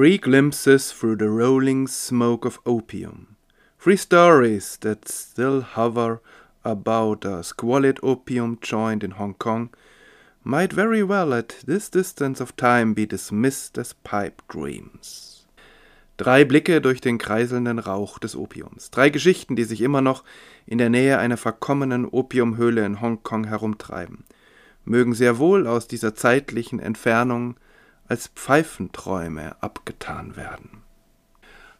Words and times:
Three 0.00 0.16
glimpses 0.16 0.92
through 0.92 1.16
the 1.16 1.28
rolling 1.28 1.86
smoke 1.86 2.46
of 2.46 2.58
opium. 2.64 3.36
Three 3.78 3.98
stories 3.98 4.78
that 4.80 5.06
still 5.06 5.60
hover 5.60 6.22
about 6.64 7.26
a 7.26 7.42
squalid 7.42 7.98
opium 8.02 8.56
joint 8.62 9.04
in 9.04 9.10
Hong 9.10 9.34
Kong 9.34 9.68
might 10.42 10.72
very 10.72 11.02
well 11.02 11.34
at 11.34 11.54
this 11.66 11.90
distance 11.90 12.40
of 12.40 12.56
time 12.56 12.94
be 12.94 13.04
dismissed 13.04 13.76
as 13.76 13.92
pipe 14.02 14.40
dreams. 14.48 15.46
Drei 16.16 16.46
Blicke 16.46 16.80
durch 16.80 17.02
den 17.02 17.18
kreiselnden 17.18 17.78
Rauch 17.78 18.18
des 18.18 18.34
Opiums. 18.34 18.90
Drei 18.90 19.10
Geschichten, 19.10 19.54
die 19.54 19.64
sich 19.64 19.82
immer 19.82 20.00
noch 20.00 20.24
in 20.64 20.78
der 20.78 20.88
Nähe 20.88 21.18
einer 21.18 21.36
verkommenen 21.36 22.06
Opiumhöhle 22.06 22.86
in 22.86 23.02
Hongkong 23.02 23.44
herumtreiben, 23.44 24.24
mögen 24.86 25.12
sehr 25.12 25.38
wohl 25.38 25.66
aus 25.66 25.88
dieser 25.88 26.14
zeitlichen 26.14 26.80
Entfernung 26.80 27.56
als 28.10 28.26
Pfeifenträume 28.26 29.54
abgetan 29.62 30.34
werden. 30.34 30.82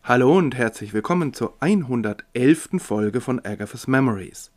Hallo 0.04 0.38
und 0.38 0.54
herzlich 0.54 0.92
willkommen 0.92 1.34
zur 1.34 1.56
111. 1.58 2.68
Folge 2.78 3.20
von 3.20 3.44
Agatha's 3.44 3.88
Memories. 3.88 4.52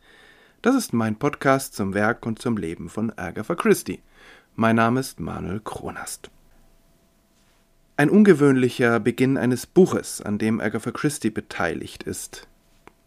Das 0.62 0.76
ist 0.76 0.92
mein 0.92 1.16
Podcast 1.16 1.74
zum 1.74 1.92
Werk 1.92 2.26
und 2.26 2.40
zum 2.40 2.56
Leben 2.58 2.88
von 2.88 3.12
Agatha 3.18 3.56
Christie. 3.56 3.98
Mein 4.54 4.76
Name 4.76 5.00
ist 5.00 5.18
Manuel 5.18 5.58
Kronast. 5.58 6.30
Ein 7.96 8.08
ungewöhnlicher 8.08 9.00
Beginn 9.00 9.36
eines 9.36 9.66
Buches, 9.66 10.20
an 10.20 10.38
dem 10.38 10.60
Agatha 10.60 10.92
Christie 10.92 11.30
beteiligt 11.30 12.04
ist. 12.04 12.46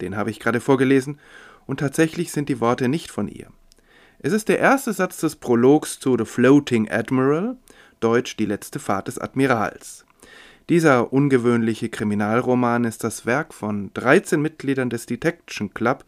Den 0.02 0.18
habe 0.18 0.30
ich 0.30 0.42
gerade 0.42 0.60
vorgelesen, 0.60 1.20
und 1.68 1.80
tatsächlich 1.80 2.34
sind 2.34 2.50
die 2.50 2.60
Worte 2.60 2.90
nicht 2.90 3.12
von 3.12 3.30
ihr. 3.30 3.48
Es 4.20 4.34
ist 4.34 4.50
der 4.50 4.60
erste 4.60 4.92
Satz 4.92 5.22
des 5.22 5.38
Prologs 5.38 6.02
zu 6.02 6.18
The 6.18 6.26
Floating 6.26 6.92
Admiral, 6.92 7.56
deutsch 8.00 8.38
Die 8.38 8.46
letzte 8.46 8.80
Fahrt 8.80 9.08
des 9.08 9.18
Admirals. 9.18 10.06
Dieser 10.70 11.14
ungewöhnliche 11.14 11.90
Kriminalroman 11.90 12.84
ist 12.84 13.04
das 13.04 13.26
Werk 13.26 13.54
von 13.54 13.92
13 13.94 14.42
Mitgliedern 14.42 14.90
des 14.90 15.06
Detection 15.06 15.74
Club 15.74 16.04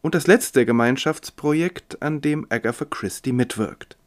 und 0.00 0.14
das 0.14 0.26
letzte 0.26 0.64
Gemeinschaftsprojekt, 0.64 2.00
an 2.00 2.20
dem 2.22 2.46
Agatha 2.48 2.86
Christie 2.86 3.32
mitwirkt. 3.32 3.98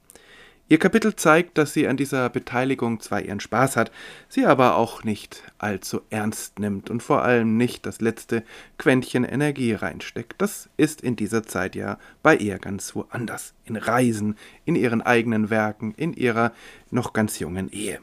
Ihr 0.69 0.79
Kapitel 0.79 1.15
zeigt, 1.15 1.57
dass 1.57 1.73
sie 1.73 1.87
an 1.87 1.97
dieser 1.97 2.29
Beteiligung 2.29 3.01
zwar 3.01 3.21
ihren 3.21 3.41
Spaß 3.41 3.75
hat, 3.75 3.91
sie 4.29 4.45
aber 4.45 4.77
auch 4.77 5.03
nicht 5.03 5.43
allzu 5.57 6.01
ernst 6.09 6.57
nimmt 6.59 6.89
und 6.89 7.03
vor 7.03 7.21
allem 7.21 7.57
nicht 7.57 7.85
das 7.85 7.99
letzte 7.99 8.43
Quäntchen 8.77 9.25
Energie 9.25 9.73
reinsteckt. 9.73 10.35
Das 10.41 10.69
ist 10.77 11.01
in 11.01 11.17
dieser 11.17 11.43
Zeit 11.43 11.75
ja 11.75 11.97
bei 12.23 12.37
ihr 12.37 12.59
ganz 12.59 12.95
woanders. 12.95 13.53
In 13.65 13.75
Reisen, 13.75 14.37
in 14.63 14.75
ihren 14.75 15.01
eigenen 15.01 15.49
Werken, 15.49 15.93
in 15.97 16.13
ihrer 16.13 16.53
noch 16.91 17.11
ganz 17.11 17.39
jungen 17.39 17.69
Ehe. 17.69 17.99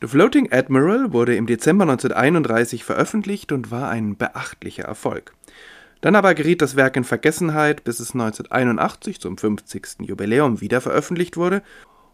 The 0.00 0.06
Floating 0.06 0.50
Admiral 0.52 1.12
wurde 1.12 1.34
im 1.34 1.46
Dezember 1.46 1.82
1931 1.82 2.84
veröffentlicht 2.84 3.50
und 3.52 3.70
war 3.70 3.90
ein 3.90 4.16
beachtlicher 4.16 4.84
Erfolg. 4.84 5.34
Dann 6.00 6.16
aber 6.16 6.34
geriet 6.34 6.62
das 6.62 6.76
Werk 6.76 6.96
in 6.96 7.04
Vergessenheit, 7.04 7.84
bis 7.84 8.00
es 8.00 8.12
1981 8.12 9.20
zum 9.20 9.36
50. 9.36 9.98
Jubiläum 10.00 10.60
wieder 10.60 10.80
veröffentlicht 10.80 11.36
wurde 11.36 11.62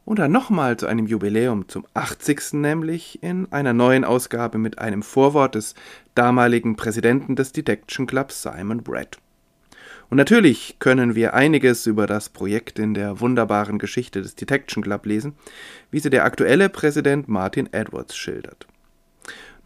und 0.05 0.19
dann 0.19 0.33
nochmal 0.33 0.77
zu 0.77 0.87
einem 0.87 1.07
Jubiläum 1.07 1.69
zum 1.69 1.87
80. 1.95 2.55
nämlich 2.55 3.23
in 3.23 3.51
einer 3.53 3.73
neuen 3.73 4.05
Ausgabe 4.05 4.59
mit 4.59 4.79
einem 4.79 5.03
Vorwort 5.03 5.55
des 5.55 5.75
damaligen 6.15 6.77
Präsidenten 6.77 7.37
des 7.37 7.53
Detection 7.53 8.07
Clubs 8.07 8.43
Simon 8.43 8.83
Brett. 8.83 9.19
Und 10.09 10.17
natürlich 10.17 10.77
können 10.79 11.17
wir 11.17 11.35
einiges 11.35 11.87
über 11.87 12.07
das 12.07 12.29
Projekt 12.29 12.79
in 12.79 12.95
der 12.95 13.21
wunderbaren 13.21 13.79
Geschichte 13.79 14.23
des 14.23 14.37
Detection 14.37 14.83
Club 14.83 15.05
lesen, 15.07 15.35
wie 15.91 15.99
sie 15.99 16.11
der 16.11 16.25
aktuelle 16.25 16.69
Präsident 16.69 17.29
Martin 17.29 17.73
Edwards 17.73 18.17
schildert. 18.17 18.69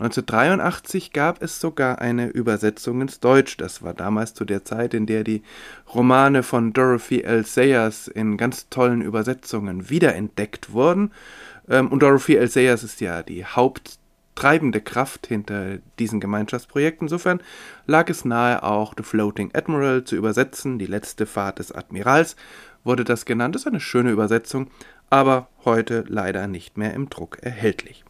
1983 0.00 1.12
gab 1.12 1.42
es 1.42 1.60
sogar 1.60 1.98
eine 1.98 2.28
Übersetzung 2.28 3.02
ins 3.02 3.20
Deutsch. 3.20 3.58
Das 3.58 3.82
war 3.82 3.92
damals 3.92 4.32
zu 4.32 4.46
der 4.46 4.64
Zeit, 4.64 4.94
in 4.94 5.04
der 5.04 5.24
die 5.24 5.42
Romane 5.94 6.42
von 6.42 6.72
Dorothy 6.72 7.20
L. 7.20 7.44
Sayers 7.44 8.08
in 8.08 8.38
ganz 8.38 8.70
tollen 8.70 9.02
Übersetzungen 9.02 9.90
wiederentdeckt 9.90 10.72
wurden. 10.72 11.12
Ähm, 11.68 11.88
und 11.88 12.02
Dorothy 12.02 12.36
L. 12.36 12.48
Sayers 12.48 12.82
ist 12.82 13.02
ja 13.02 13.22
die 13.22 13.44
haupttreibende 13.44 14.80
Kraft 14.80 15.26
hinter 15.26 15.80
diesen 15.98 16.18
Gemeinschaftsprojekten. 16.18 17.04
Insofern 17.04 17.42
lag 17.86 18.08
es 18.08 18.24
nahe, 18.24 18.62
auch 18.62 18.94
The 18.96 19.02
Floating 19.02 19.50
Admiral 19.52 20.04
zu 20.04 20.16
übersetzen. 20.16 20.78
Die 20.78 20.86
letzte 20.86 21.26
Fahrt 21.26 21.58
des 21.58 21.72
Admirals 21.72 22.36
wurde 22.84 23.04
das 23.04 23.26
genannt. 23.26 23.54
Das 23.54 23.62
ist 23.62 23.68
eine 23.68 23.80
schöne 23.80 24.12
Übersetzung, 24.12 24.70
aber 25.10 25.48
heute 25.66 26.06
leider 26.08 26.46
nicht 26.46 26.78
mehr 26.78 26.94
im 26.94 27.10
Druck 27.10 27.36
erhältlich. 27.42 28.02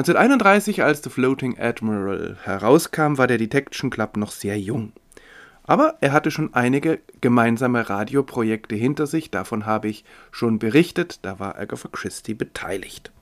1931, 0.00 0.82
als 0.82 1.02
The 1.02 1.10
Floating 1.10 1.58
Admiral 1.58 2.38
herauskam, 2.42 3.18
war 3.18 3.26
der 3.26 3.36
Detection 3.36 3.90
Club 3.90 4.16
noch 4.16 4.30
sehr 4.30 4.58
jung. 4.58 4.92
Aber 5.64 5.98
er 6.00 6.12
hatte 6.12 6.30
schon 6.30 6.54
einige 6.54 7.00
gemeinsame 7.20 7.90
Radioprojekte 7.90 8.76
hinter 8.76 9.06
sich, 9.06 9.30
davon 9.30 9.66
habe 9.66 9.88
ich 9.88 10.06
schon 10.30 10.58
berichtet, 10.58 11.18
da 11.20 11.38
war 11.38 11.58
Agatha 11.58 11.90
Christie 11.92 12.32
beteiligt. 12.32 13.12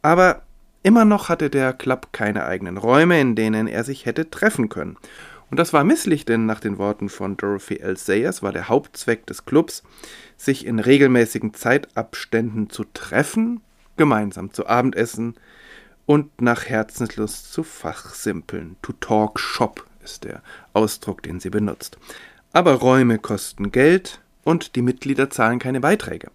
Aber 0.00 0.42
immer 0.84 1.04
noch 1.04 1.30
hatte 1.30 1.50
der 1.50 1.72
Club 1.72 2.12
keine 2.12 2.44
eigenen 2.44 2.76
Räume, 2.76 3.20
in 3.20 3.34
denen 3.34 3.66
er 3.66 3.82
sich 3.82 4.06
hätte 4.06 4.30
treffen 4.30 4.68
können. 4.68 4.96
Und 5.50 5.58
das 5.58 5.72
war 5.72 5.82
misslich, 5.82 6.24
denn 6.24 6.46
nach 6.46 6.60
den 6.60 6.78
Worten 6.78 7.08
von 7.08 7.36
Dorothy 7.36 7.78
L. 7.78 7.96
Sayers 7.96 8.40
war 8.40 8.52
der 8.52 8.68
Hauptzweck 8.68 9.26
des 9.26 9.46
Clubs, 9.46 9.82
sich 10.36 10.64
in 10.64 10.78
regelmäßigen 10.78 11.54
Zeitabständen 11.54 12.70
zu 12.70 12.84
treffen, 12.94 13.62
gemeinsam 13.96 14.52
zu 14.52 14.68
Abendessen, 14.68 15.34
und 16.08 16.40
nach 16.40 16.64
Herzenslust 16.64 17.52
zu 17.52 17.62
fachsimpeln. 17.62 18.76
To 18.80 18.94
talk 18.94 19.38
shop 19.38 19.84
ist 20.02 20.24
der 20.24 20.40
Ausdruck, 20.72 21.22
den 21.22 21.38
sie 21.38 21.50
benutzt. 21.50 21.98
Aber 22.50 22.72
Räume 22.72 23.18
kosten 23.18 23.72
Geld 23.72 24.22
und 24.42 24.74
die 24.74 24.80
Mitglieder 24.80 25.28
zahlen 25.28 25.58
keine 25.58 25.80
Beiträge. 25.80 26.30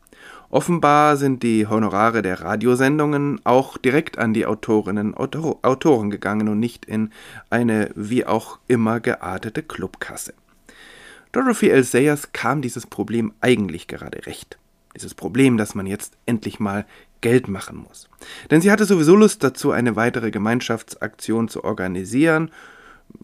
Offenbar 0.51 1.17
sind 1.17 1.41
die 1.41 1.65
Honorare 1.65 2.21
der 2.21 2.41
Radiosendungen 2.41 3.41
auch 3.45 3.79
direkt 3.79 4.19
an 4.19 4.35
die 4.35 4.45
Autorinnen 4.45 5.15
und 5.15 5.35
Autoren 5.35 6.11
gegangen 6.11 6.49
und 6.49 6.59
nicht 6.59 6.85
in 6.85 7.09
eine 7.49 7.89
wie 7.95 8.27
auch 8.27 8.59
immer 8.67 8.99
geartete 8.99 9.63
Clubkasse. 9.63 10.35
Dorothy 11.31 11.69
L. 11.69 11.83
Sayers 11.83 12.31
kam 12.31 12.61
dieses 12.61 12.85
Problem 12.85 13.33
eigentlich 13.41 13.87
gerade 13.87 14.27
recht. 14.27 14.59
Dieses 14.95 15.15
Problem, 15.15 15.57
dass 15.57 15.73
man 15.73 15.87
jetzt 15.87 16.15
endlich 16.27 16.59
mal 16.59 16.85
Geld 17.23 17.47
machen 17.47 17.77
muss. 17.77 18.09
Denn 18.51 18.61
sie 18.61 18.69
hatte 18.69 18.85
sowieso 18.85 19.15
Lust 19.15 19.43
dazu, 19.43 19.71
eine 19.71 19.95
weitere 19.95 20.29
Gemeinschaftsaktion 20.29 21.47
zu 21.47 21.63
organisieren. 21.63 22.51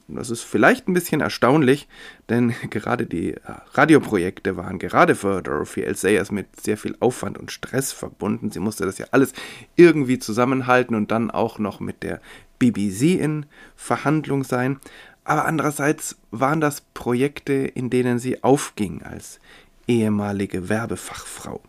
Das 0.08 0.30
ist 0.30 0.42
vielleicht 0.42 0.88
ein 0.88 0.94
bisschen 0.94 1.20
erstaunlich, 1.22 1.88
denn 2.30 2.56
gerade 2.70 3.06
die 3.06 3.34
äh, 3.34 3.40
Radioprojekte 3.74 4.56
waren 4.58 4.80
gerade 4.80 5.16
für 5.16 5.42
Dorothy 5.42 5.84
L. 5.84 5.96
Sayers 5.96 6.32
mit 6.32 6.48
sehr 6.62 6.78
viel 6.78 6.96
Aufwand 7.00 7.38
und 7.38 7.52
Stress 7.52 7.92
verbunden. 7.92 8.52
Sie 8.52 8.60
musste 8.60 8.86
das 8.86 8.98
ja 8.98 9.08
alles 9.12 9.34
irgendwie 9.76 10.18
zusammenhalten 10.18 10.96
und 10.96 11.12
dann 11.12 11.30
auch 11.30 11.60
noch 11.60 11.80
mit 11.80 12.02
der 12.02 12.22
BBC 12.58 13.20
in 13.20 13.46
Verhandlung 13.76 14.44
sein. 14.46 14.80
Aber 15.26 15.46
andererseits 15.46 16.18
waren 16.32 16.62
das 16.62 16.82
Projekte, 16.94 17.54
in 17.54 17.90
denen 17.90 18.18
sie 18.18 18.44
aufging 18.44 19.04
als 19.04 19.40
ehemalige 19.88 20.70
Werbefachfrau. 20.70 21.62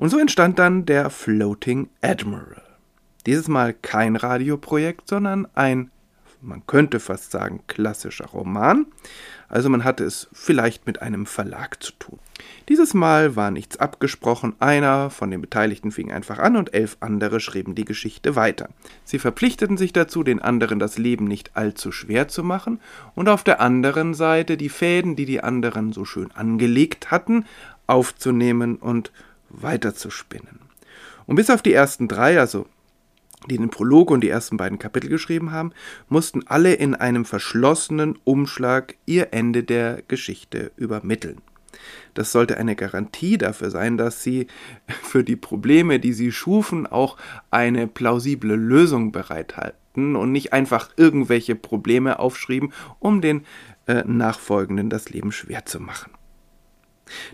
Und 0.00 0.08
so 0.08 0.18
entstand 0.18 0.58
dann 0.58 0.86
der 0.86 1.10
Floating 1.10 1.90
Admiral. 2.00 2.62
Dieses 3.26 3.48
Mal 3.48 3.74
kein 3.74 4.16
Radioprojekt, 4.16 5.06
sondern 5.06 5.46
ein, 5.54 5.90
man 6.40 6.66
könnte 6.66 7.00
fast 7.00 7.32
sagen, 7.32 7.60
klassischer 7.66 8.24
Roman. 8.24 8.86
Also 9.50 9.68
man 9.68 9.84
hatte 9.84 10.04
es 10.04 10.28
vielleicht 10.32 10.86
mit 10.86 11.02
einem 11.02 11.26
Verlag 11.26 11.82
zu 11.82 11.92
tun. 11.98 12.18
Dieses 12.70 12.94
Mal 12.94 13.36
war 13.36 13.50
nichts 13.50 13.76
abgesprochen, 13.76 14.54
einer 14.58 15.10
von 15.10 15.30
den 15.30 15.42
Beteiligten 15.42 15.90
fing 15.90 16.10
einfach 16.10 16.38
an 16.38 16.56
und 16.56 16.72
elf 16.72 16.96
andere 17.00 17.38
schrieben 17.38 17.74
die 17.74 17.84
Geschichte 17.84 18.36
weiter. 18.36 18.70
Sie 19.04 19.18
verpflichteten 19.18 19.76
sich 19.76 19.92
dazu, 19.92 20.22
den 20.22 20.40
anderen 20.40 20.78
das 20.78 20.96
Leben 20.96 21.26
nicht 21.26 21.58
allzu 21.58 21.92
schwer 21.92 22.26
zu 22.26 22.42
machen 22.42 22.80
und 23.14 23.28
auf 23.28 23.44
der 23.44 23.60
anderen 23.60 24.14
Seite 24.14 24.56
die 24.56 24.70
Fäden, 24.70 25.14
die 25.14 25.26
die 25.26 25.42
anderen 25.42 25.92
so 25.92 26.06
schön 26.06 26.30
angelegt 26.30 27.10
hatten, 27.10 27.44
aufzunehmen 27.86 28.76
und 28.76 29.12
weiterzuspinnen. 29.50 30.60
Und 31.26 31.36
bis 31.36 31.50
auf 31.50 31.62
die 31.62 31.72
ersten 31.72 32.08
drei, 32.08 32.40
also 32.40 32.66
die 33.48 33.56
den 33.56 33.70
Prolog 33.70 34.10
und 34.10 34.22
die 34.22 34.28
ersten 34.28 34.56
beiden 34.56 34.78
Kapitel 34.78 35.08
geschrieben 35.08 35.52
haben, 35.52 35.72
mussten 36.08 36.46
alle 36.46 36.74
in 36.74 36.94
einem 36.94 37.24
verschlossenen 37.24 38.18
Umschlag 38.24 38.96
ihr 39.06 39.32
Ende 39.32 39.62
der 39.64 40.02
Geschichte 40.08 40.72
übermitteln. 40.76 41.40
Das 42.14 42.32
sollte 42.32 42.58
eine 42.58 42.76
Garantie 42.76 43.38
dafür 43.38 43.70
sein, 43.70 43.96
dass 43.96 44.22
sie 44.22 44.46
für 45.02 45.24
die 45.24 45.36
Probleme, 45.36 46.00
die 46.00 46.12
sie 46.12 46.32
schufen, 46.32 46.86
auch 46.86 47.16
eine 47.50 47.86
plausible 47.86 48.56
Lösung 48.56 49.12
bereithalten 49.12 50.16
und 50.16 50.32
nicht 50.32 50.52
einfach 50.52 50.90
irgendwelche 50.96 51.54
Probleme 51.54 52.18
aufschrieben, 52.18 52.72
um 52.98 53.20
den 53.20 53.46
äh, 53.86 54.04
Nachfolgenden 54.06 54.90
das 54.90 55.10
Leben 55.10 55.32
schwer 55.32 55.64
zu 55.64 55.80
machen. 55.80 56.12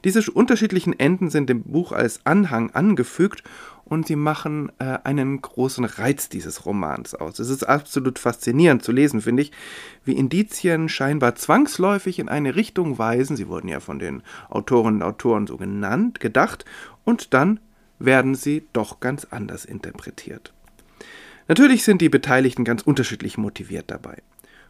Diese 0.05 0.31
unterschiedlichen 0.31 0.99
Enden 0.99 1.31
sind 1.31 1.49
dem 1.49 1.63
Buch 1.63 1.93
als 1.93 2.21
Anhang 2.25 2.71
angefügt 2.71 3.43
und 3.85 4.07
sie 4.07 4.17
machen 4.17 4.73
äh, 4.79 4.99
einen 5.05 5.41
großen 5.41 5.85
Reiz 5.85 6.29
dieses 6.29 6.67
Romans 6.67 7.15
aus. 7.15 7.39
Es 7.39 7.49
ist 7.49 7.63
absolut 7.63 8.19
faszinierend 8.19 8.83
zu 8.83 8.91
lesen, 8.91 9.21
finde 9.21 9.43
ich, 9.43 9.53
wie 10.05 10.17
Indizien 10.17 10.89
scheinbar 10.89 11.37
zwangsläufig 11.37 12.19
in 12.19 12.29
eine 12.29 12.57
Richtung 12.57 12.99
weisen, 12.99 13.37
sie 13.37 13.49
wurden 13.49 13.69
ja 13.69 13.81
von 13.81 13.99
den 13.99 14.23
Autorinnen 14.49 15.03
und 15.03 15.09
Autoren 15.09 15.47
so 15.47 15.57
genannt, 15.57 16.19
gedacht, 16.19 16.65
und 17.05 17.33
dann 17.33 17.61
werden 17.99 18.35
sie 18.35 18.67
doch 18.73 19.01
ganz 19.01 19.25
anders 19.31 19.65
interpretiert. 19.65 20.53
Natürlich 21.49 21.85
sind 21.85 22.03
die 22.03 22.09
Beteiligten 22.09 22.65
ganz 22.65 22.83
unterschiedlich 22.83 23.39
motiviert 23.39 23.85
dabei. 23.89 24.21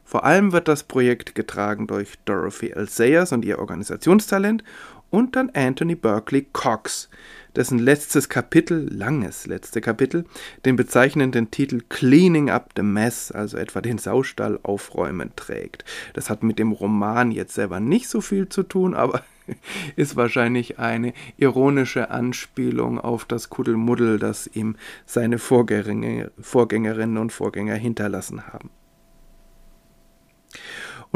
Vor 0.05 0.25
allem 0.25 0.53
wird 0.53 0.69
das 0.69 0.85
Projekt 0.85 1.35
getragen 1.35 1.89
durch 1.89 2.15
Dorothy 2.27 2.71
L. 2.71 2.89
Sayers 2.89 3.33
und 3.33 3.45
ihr 3.45 3.59
Organisationstalent 3.59 4.63
und 5.11 5.37
dann 5.37 5.51
Anthony 5.51 5.95
Berkeley 5.95 6.47
Cox, 6.53 7.09
dessen 7.55 7.79
letztes 7.79 8.29
Kapitel, 8.29 8.89
langes 8.93 9.47
letzte 9.47 9.81
Kapitel, 9.81 10.25
den 10.65 10.77
bezeichnenden 10.77 11.51
Titel 11.51 11.83
Cleaning 11.89 12.51
Up 12.51 12.71
the 12.77 12.83
Mess, 12.83 13.33
also 13.33 13.57
etwa 13.57 13.81
den 13.81 13.99
Saustall 13.99 14.61
aufräumen, 14.63 15.31
trägt. 15.37 15.85
Das 16.15 16.29
hat 16.29 16.43
mit 16.43 16.59
dem 16.59 16.73
Roman 16.73 17.31
jetzt 17.31 17.55
selber 17.55 17.81
nicht 17.81 18.09
so 18.09 18.21
viel 18.21 18.49
zu 18.49 18.63
tun, 18.63 18.95
aber 18.95 19.23
ist 19.97 20.17
wahrscheinlich 20.17 20.79
eine 20.79 21.13
ironische 21.37 22.11
Anspielung 22.11 23.01
auf 23.01 23.25
das 23.25 23.49
Kuddelmuddel, 23.49 24.19
das 24.19 24.47
ihm 24.47 24.77
seine 25.05 25.39
Vorgängerinnen 25.39 27.19
und 27.19 27.33
Vorgänger 27.33 27.75
hinterlassen 27.75 28.47
haben. 28.49 28.71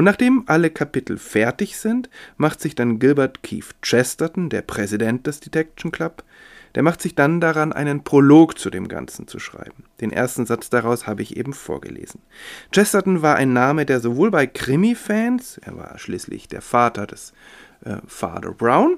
Und 0.00 0.04
nachdem 0.04 0.44
alle 0.46 0.70
Kapitel 0.70 1.18
fertig 1.18 1.76
sind, 1.76 2.08
macht 2.38 2.62
sich 2.62 2.74
dann 2.74 3.00
Gilbert 3.00 3.42
Keith 3.42 3.74
Chesterton, 3.82 4.48
der 4.48 4.62
Präsident 4.62 5.26
des 5.26 5.40
Detection 5.40 5.92
Club, 5.92 6.24
der 6.74 6.82
macht 6.82 7.02
sich 7.02 7.14
dann 7.14 7.38
daran, 7.38 7.74
einen 7.74 8.02
Prolog 8.02 8.58
zu 8.58 8.70
dem 8.70 8.88
Ganzen 8.88 9.28
zu 9.28 9.38
schreiben. 9.38 9.84
Den 10.00 10.10
ersten 10.10 10.46
Satz 10.46 10.70
daraus 10.70 11.06
habe 11.06 11.20
ich 11.20 11.36
eben 11.36 11.52
vorgelesen. 11.52 12.22
Chesterton 12.72 13.20
war 13.20 13.36
ein 13.36 13.52
Name, 13.52 13.84
der 13.84 14.00
sowohl 14.00 14.30
bei 14.30 14.46
Krimi-Fans, 14.46 15.58
er 15.58 15.76
war 15.76 15.98
schließlich 15.98 16.48
der 16.48 16.62
Vater 16.62 17.06
des 17.06 17.34
äh, 17.84 17.96
Father 18.06 18.52
Brown, 18.52 18.96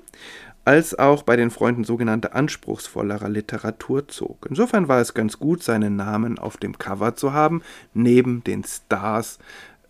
als 0.65 0.97
auch 0.97 1.25
bei 1.25 1.35
den 1.35 1.51
Freunden 1.51 1.83
sogenannter 1.83 2.37
anspruchsvollerer 2.37 3.29
Literatur 3.29 4.07
zog. 4.07 4.47
Insofern 4.49 4.87
war 4.87 5.01
es 5.01 5.15
ganz 5.15 5.41
gut, 5.41 5.65
seinen 5.65 5.97
Namen 5.97 6.39
auf 6.39 6.57
dem 6.57 6.79
Cover 6.79 7.17
zu 7.17 7.33
haben, 7.33 7.63
neben 7.93 8.45
den 8.45 8.63
Stars 8.63 9.41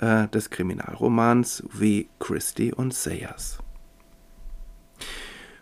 äh, 0.02 0.28
des 0.28 0.50
Kriminalromans 0.50 1.62
wie 1.72 2.08
Christie 2.19 2.75
und 2.75 2.93
Sayers. 2.93 3.58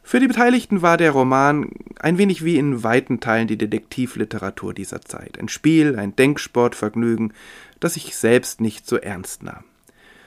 Für 0.03 0.19
die 0.19 0.27
Beteiligten 0.27 0.83
war 0.83 0.97
der 0.97 1.13
Roman 1.13 1.71
ein 2.01 2.19
wenig 2.19 2.45
wie 2.45 2.57
in 2.57 2.83
weiten 2.83 3.21
Teilen 3.21 3.47
die 3.47 3.59
Detektivliteratur 3.59 4.75
dieser 4.75 5.03
Zeit. 5.03 5.39
Ein 5.39 5.49
Spiel, 5.49 5.97
ein 5.97 6.17
Denksportvergnügen, 6.17 7.33
das 7.79 7.95
sich 7.95 8.17
selbst 8.17 8.61
nicht 8.61 8.89
so 8.89 8.97
ernst 8.97 9.45
nahm. 9.45 9.65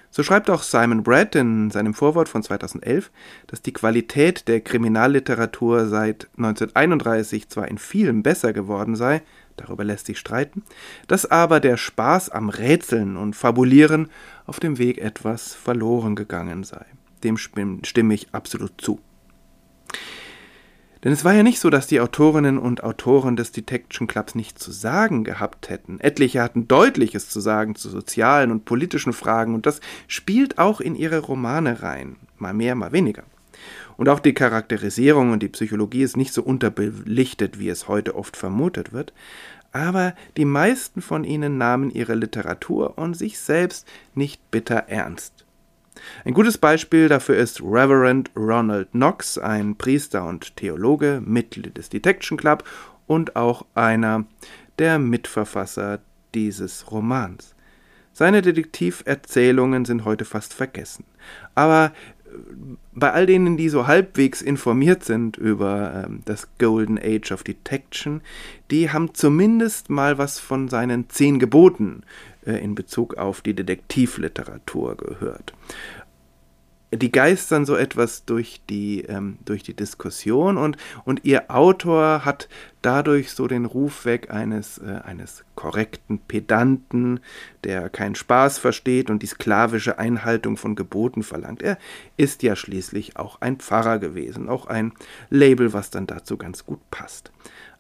So 0.10 0.22
schreibt 0.22 0.52
auch 0.52 0.62
Simon 0.62 1.02
Brett 1.02 1.34
in 1.34 1.72
seinem 1.72 1.96
Vorwort 1.96 2.30
von 2.30 2.44
2011, 2.44 3.12
dass 3.48 3.64
die 3.64 3.74
Qualität 3.74 4.48
der 4.48 4.62
Kriminalliteratur 4.62 5.88
seit 5.88 6.30
1931 6.38 7.50
zwar 7.50 7.68
in 7.68 7.80
vielem 7.80 8.22
besser 8.22 8.54
geworden 8.54 8.96
sei, 8.96 9.24
darüber 9.58 9.84
lässt 9.84 10.06
sich 10.06 10.20
streiten, 10.20 10.64
dass 11.08 11.30
aber 11.30 11.60
der 11.60 11.78
Spaß 11.78 12.30
am 12.30 12.50
Rätseln 12.50 13.18
und 13.18 13.36
Fabulieren 13.36 14.10
auf 14.46 14.60
dem 14.60 14.78
Weg 14.78 14.98
etwas 14.98 15.54
verloren 15.54 16.16
gegangen 16.16 16.64
sei. 16.64 16.86
Dem 17.24 17.38
stimme 17.38 18.14
ich 18.14 18.34
absolut 18.34 18.82
zu. 18.82 19.00
Denn 21.04 21.12
es 21.12 21.26
war 21.26 21.34
ja 21.34 21.44
nicht 21.44 21.60
so, 21.60 21.70
dass 21.70 21.88
die 21.88 22.00
Autorinnen 22.00 22.58
und 22.58 22.84
Autoren 22.84 23.36
des 23.36 23.52
Detection 23.52 24.08
Clubs 24.08 24.36
nichts 24.36 24.64
zu 24.64 24.72
sagen 24.72 25.26
gehabt 25.26 25.70
hätten. 25.70 26.00
Etliche 26.00 26.42
hatten 26.42 26.68
Deutliches 26.70 27.30
zu 27.30 27.42
sagen 27.42 27.76
zu 27.76 27.90
sozialen 27.90 28.52
und 28.52 28.64
politischen 28.64 29.12
Fragen 29.12 29.54
und 29.54 29.66
das 29.66 29.82
spielt 30.08 30.60
auch 30.60 30.80
in 30.80 30.96
ihre 30.96 31.20
Romane 31.20 31.84
rein. 31.84 32.16
Mal 32.38 32.54
mehr, 32.54 32.76
mal 32.76 32.94
weniger. 32.94 33.24
Und 33.98 34.10
auch 34.10 34.20
die 34.20 34.34
Charakterisierung 34.34 35.32
und 35.32 35.44
die 35.44 35.50
Psychologie 35.50 36.04
ist 36.04 36.18
nicht 36.18 36.34
so 36.34 36.44
unterbelichtet, 36.44 37.60
wie 37.60 37.70
es 37.70 37.88
heute 37.88 38.16
oft 38.16 38.38
vermutet 38.38 38.94
wird. 38.94 39.14
Aber 39.72 40.14
die 40.38 40.46
meisten 40.46 41.02
von 41.02 41.24
ihnen 41.24 41.58
nahmen 41.58 41.90
ihre 41.90 42.16
Literatur 42.16 42.98
und 42.98 43.16
sich 43.16 43.40
selbst 43.40 43.88
nicht 44.14 44.52
bitter 44.52 44.86
ernst. 44.88 45.46
Ein 46.26 46.34
gutes 46.34 46.58
Beispiel 46.58 47.08
dafür 47.08 47.38
ist 47.38 47.62
Reverend 47.62 48.32
Ronald 48.36 48.92
Knox, 48.92 49.38
ein 49.38 49.76
Priester 49.76 50.26
und 50.26 50.56
Theologe, 50.56 51.22
Mitglied 51.24 51.78
des 51.78 51.90
Detection 51.90 52.38
Club 52.38 52.64
und 53.08 53.36
auch 53.36 53.66
einer 53.76 54.26
der 54.80 55.00
Mitverfasser 55.00 56.00
dieses 56.34 56.92
Romans. 56.92 57.56
Seine 58.12 58.42
Detektiverzählungen 58.42 59.86
sind 59.86 60.06
heute 60.06 60.26
fast 60.26 60.54
vergessen. 60.54 61.06
Aber 61.56 61.92
bei 62.94 63.12
all 63.12 63.26
denen, 63.26 63.58
die 63.58 63.70
so 63.70 63.88
halbwegs 63.88 64.42
informiert 64.42 65.04
sind 65.04 65.38
über 65.38 66.06
äh, 66.06 66.12
das 66.26 66.48
Golden 66.60 66.98
Age 66.98 67.32
of 67.32 67.44
Detection, 67.44 68.22
die 68.72 68.92
haben 68.92 69.14
zumindest 69.14 69.90
mal 69.90 70.18
was 70.18 70.40
von 70.40 70.68
seinen 70.68 71.10
zehn 71.10 71.40
Geboten 71.40 72.04
äh, 72.46 72.54
in 72.64 72.76
Bezug 72.76 73.16
auf 73.16 73.42
die 73.42 73.54
Detektivliteratur 73.54 74.98
gehört. 74.98 75.54
Die 76.96 77.12
geistern 77.12 77.66
so 77.66 77.76
etwas 77.76 78.26
durch 78.26 78.62
die, 78.70 79.02
ähm, 79.02 79.38
durch 79.46 79.64
die 79.64 79.74
Diskussion 79.74 80.58
und, 80.58 80.78
und 81.06 81.26
ihr 81.26 81.50
Autor 81.50 82.26
hat 82.26 82.48
dadurch 82.82 83.32
so 83.32 83.48
den 83.48 83.66
Ruf 83.66 84.06
weg 84.06 84.30
eines, 84.32 84.78
äh, 84.78 85.00
eines 85.04 85.44
korrekten 85.56 86.20
Pedanten, 86.20 87.20
der 87.64 87.90
keinen 87.90 88.16
Spaß 88.16 88.60
versteht 88.60 89.10
und 89.10 89.24
die 89.24 89.28
sklavische 89.28 89.98
Einhaltung 89.98 90.58
von 90.58 90.76
Geboten 90.76 91.24
verlangt. 91.24 91.62
Er 91.62 91.78
ist 92.18 92.44
ja 92.44 92.56
schließlich 92.56 93.18
auch 93.18 93.42
ein 93.42 93.58
Pfarrer 93.58 94.00
gewesen, 94.00 94.50
auch 94.50 94.68
ein 94.68 94.94
Label, 95.30 95.74
was 95.74 95.90
dann 95.90 96.08
dazu 96.08 96.38
ganz 96.38 96.66
gut 96.66 96.80
passt. 96.92 97.32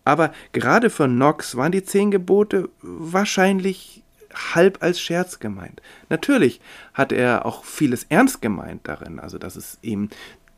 Aber 0.05 0.33
gerade 0.51 0.89
für 0.89 1.05
Knox 1.05 1.55
waren 1.55 1.71
die 1.71 1.83
zehn 1.83 2.11
Gebote 2.11 2.69
wahrscheinlich 2.81 4.02
halb 4.33 4.81
als 4.81 4.99
Scherz 4.99 5.39
gemeint. 5.39 5.81
Natürlich 6.09 6.61
hat 6.93 7.11
er 7.11 7.45
auch 7.45 7.63
vieles 7.63 8.05
ernst 8.09 8.41
gemeint 8.41 8.87
darin, 8.87 9.19
also 9.19 9.37
dass 9.37 9.55
es 9.55 9.77
ihm 9.81 10.09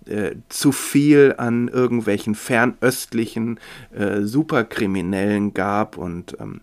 äh, 0.06 0.36
zu 0.50 0.72
viel 0.72 1.36
an 1.38 1.68
irgendwelchen 1.68 2.36
fernöstlichen 2.36 3.60
äh, 3.92 4.22
Superkriminellen 4.22 5.54
gab 5.54 5.98
und 5.98 6.38
ähm, 6.40 6.62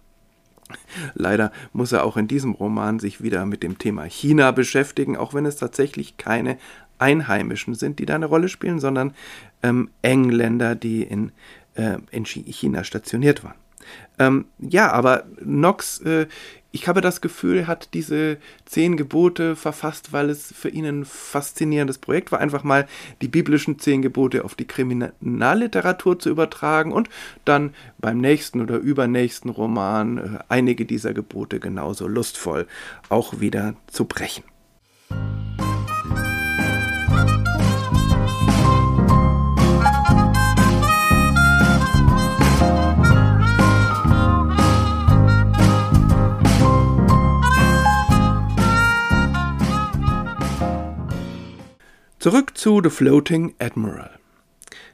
leider 1.14 1.52
muss 1.73 1.92
er 1.92 2.04
auch 2.04 2.16
in 2.16 2.28
diesem 2.28 2.52
Roman 2.52 2.99
sich 2.99 3.23
wieder 3.23 3.45
mit 3.47 3.62
dem 3.62 3.78
Thema 3.78 4.04
China 4.04 4.50
beschäftigen, 4.52 5.16
auch 5.16 5.35
wenn 5.35 5.47
es 5.47 5.57
tatsächlich 5.57 6.16
keine 6.16 6.57
Einheimischen 6.99 7.75
sind, 7.75 7.99
die 7.99 8.07
da 8.07 8.14
eine 8.14 8.26
Rolle 8.26 8.49
spielen, 8.49 8.78
sondern 8.78 9.12
ähm, 9.62 9.90
Engländer, 10.02 10.75
die 10.75 11.02
in, 11.02 11.33
äh, 11.75 11.99
in 12.11 12.25
China 12.25 12.85
stationiert 12.85 13.42
waren. 13.42 13.57
Ähm, 14.19 14.45
ja, 14.59 14.92
aber 14.92 15.25
Knox 15.42 16.00
äh, 16.00 16.26
ich 16.73 16.88
habe 16.88 17.02
das 17.02 17.21
Gefühl, 17.21 17.59
er 17.59 17.67
hat 17.67 17.91
diese 17.95 18.38
zehn 18.64 18.97
Gebote 18.97 19.57
verfasst, 19.57 20.12
weil 20.12 20.31
es 20.31 20.52
für 20.52 20.71
ihn 20.71 20.87
ein 20.87 21.05
faszinierendes 21.05 21.99
Projekt 21.99 22.33
war, 22.33 22.41
einfach 22.41 22.64
mal 22.64 22.88
die 23.21 23.29
biblischen 23.29 23.79
zehn 23.79 24.02
Gebote 24.02 24.45
auf 24.45 24.55
die 24.55 24.67
Kriminalliteratur 24.67 26.19
zu 26.19 26.31
übertragen 26.31 26.93
und 26.93 27.11
dann 27.45 27.75
beim 27.99 28.19
nächsten 28.19 28.61
oder 28.61 28.79
übernächsten 28.79 29.50
Roman 29.50 30.19
äh, 30.19 30.38
einige 30.49 30.87
dieser 30.87 31.12
Gebote 31.12 31.61
genauso 31.61 32.09
lustvoll 32.09 32.67
auch 33.11 33.41
wieder 33.41 33.75
zu 33.87 34.07
brechen. 34.07 34.45
Zurück 52.23 52.57
zu 52.57 52.81
The 52.81 52.88
Floating 52.88 53.52
Admiral. 53.59 54.12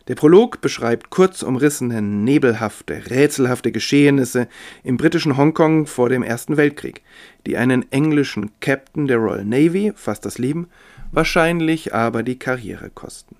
Der 0.09 0.15
Prolog 0.15 0.63
beschreibt 0.63 1.11
kurz 1.11 1.43
umrissene, 1.43 2.01
nebelhafte, 2.01 3.11
rätselhafte 3.11 3.71
Geschehnisse 3.71 4.49
im 4.83 4.97
britischen 4.97 5.37
Hongkong 5.37 5.87
vor 5.87 6.09
dem 6.09 6.23
Ersten 6.23 6.57
Weltkrieg, 6.57 7.03
die 7.45 7.59
einen 7.59 7.85
englischen 7.93 8.53
Captain 8.61 9.07
der 9.09 9.19
Royal 9.19 9.45
Navy 9.45 9.93
fast 9.95 10.25
das 10.25 10.39
Leben, 10.39 10.69
wahrscheinlich 11.13 11.93
aber 11.93 12.23
die 12.23 12.39
Karriere 12.39 12.89
kosten. 12.89 13.37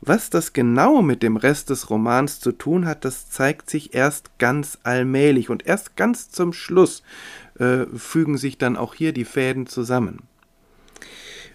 Was 0.00 0.30
das 0.30 0.54
genau 0.54 1.02
mit 1.02 1.22
dem 1.22 1.36
Rest 1.36 1.68
des 1.68 1.90
Romans 1.90 2.40
zu 2.40 2.52
tun 2.52 2.86
hat, 2.86 3.04
das 3.04 3.28
zeigt 3.28 3.68
sich 3.68 3.94
erst 3.94 4.38
ganz 4.38 4.78
allmählich 4.84 5.50
und 5.50 5.66
erst 5.66 5.96
ganz 5.96 6.30
zum 6.30 6.54
Schluss 6.54 7.02
äh, 7.58 7.84
fügen 7.94 8.38
sich 8.38 8.56
dann 8.56 8.78
auch 8.78 8.94
hier 8.94 9.12
die 9.12 9.26
Fäden 9.26 9.66
zusammen. 9.66 10.22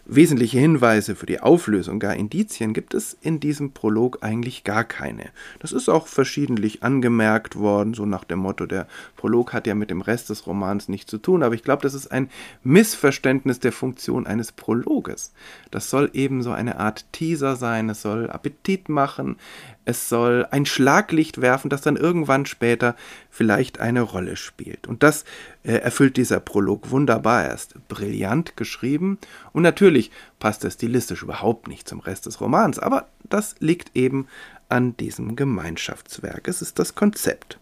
Wesentliche 0.06 0.60
Hinweise 0.60 1.16
für 1.16 1.26
die 1.26 1.40
Auflösung, 1.40 2.00
gar 2.00 2.16
Indizien, 2.16 2.74
gibt 2.74 2.94
es 2.94 3.18
in 3.22 3.40
diesem 3.40 3.72
Prolog 3.72 4.20
eigentlich 4.22 4.64
gar 4.64 4.84
keine. 4.84 5.30
Das 5.60 5.72
ist 5.72 5.90
auch 5.90 6.08
verschiedentlich 6.08 6.84
angemerkt 6.84 7.56
worden, 7.56 7.94
so 7.94 8.06
nach 8.06 8.24
dem 8.24 8.40
Motto, 8.40 8.66
der 8.66 8.88
Prolog 9.16 9.54
hat 9.54 9.66
ja 9.66 9.76
mit 9.76 9.90
dem 9.90 10.02
Rest 10.02 10.30
des 10.30 10.46
Romans 10.46 10.90
nichts 10.90 11.10
zu 11.10 11.18
tun, 11.18 11.44
aber 11.44 11.56
ich 11.56 11.64
glaube, 11.64 11.82
das 11.82 11.94
ist 11.94 12.12
ein 12.12 12.30
Missverständnis 12.64 13.60
der 13.60 13.72
Funktion 13.72 14.28
eines 14.28 14.52
Prologes. 14.52 15.34
Das 15.72 15.90
soll 15.90 16.10
eben 16.14 16.44
so 16.44 16.52
eine 16.52 16.80
Art 16.80 17.06
Teaser 17.14 17.56
sein, 17.56 17.90
es 17.90 18.02
soll 18.02 18.30
Appetit 18.30 18.90
machen, 18.90 19.38
es 19.86 20.10
soll 20.10 20.48
ein 20.52 20.66
Schlaglicht 20.66 21.42
werfen, 21.42 21.70
das 21.70 21.82
dann 21.82 21.96
irgendwann 21.96 22.46
später 22.46 22.96
vielleicht 23.30 23.80
eine 23.80 24.02
Rolle 24.02 24.36
spielt. 24.36 24.88
Und 24.88 25.04
das 25.04 25.25
äh, 25.63 25.74
erfüllt 25.74 26.18
dieser 26.18 26.40
Prolog 26.40 26.92
wunderbar. 26.92 27.44
Er 27.44 27.54
ist 27.54 27.75
brillant 27.88 28.56
geschrieben 28.58 29.18
und 29.52 29.63
natürlich 29.63 30.12
passt 30.40 30.63
er 30.63 30.72
stilistisch 30.72 31.24
überhaupt 31.24 31.68
nicht 31.68 31.88
zum 31.88 32.00
Rest 32.00 32.25
des 32.25 32.40
Romans, 32.40 32.80
aber 32.80 33.08
das 33.24 33.56
liegt 33.60 33.96
eben 33.96 34.28
an 34.70 34.96
diesem 34.98 35.36
Gemeinschaftswerk. 35.36 36.48
Es 36.48 36.62
ist 36.62 36.80
das 36.80 36.96
Konzept. 36.96 37.60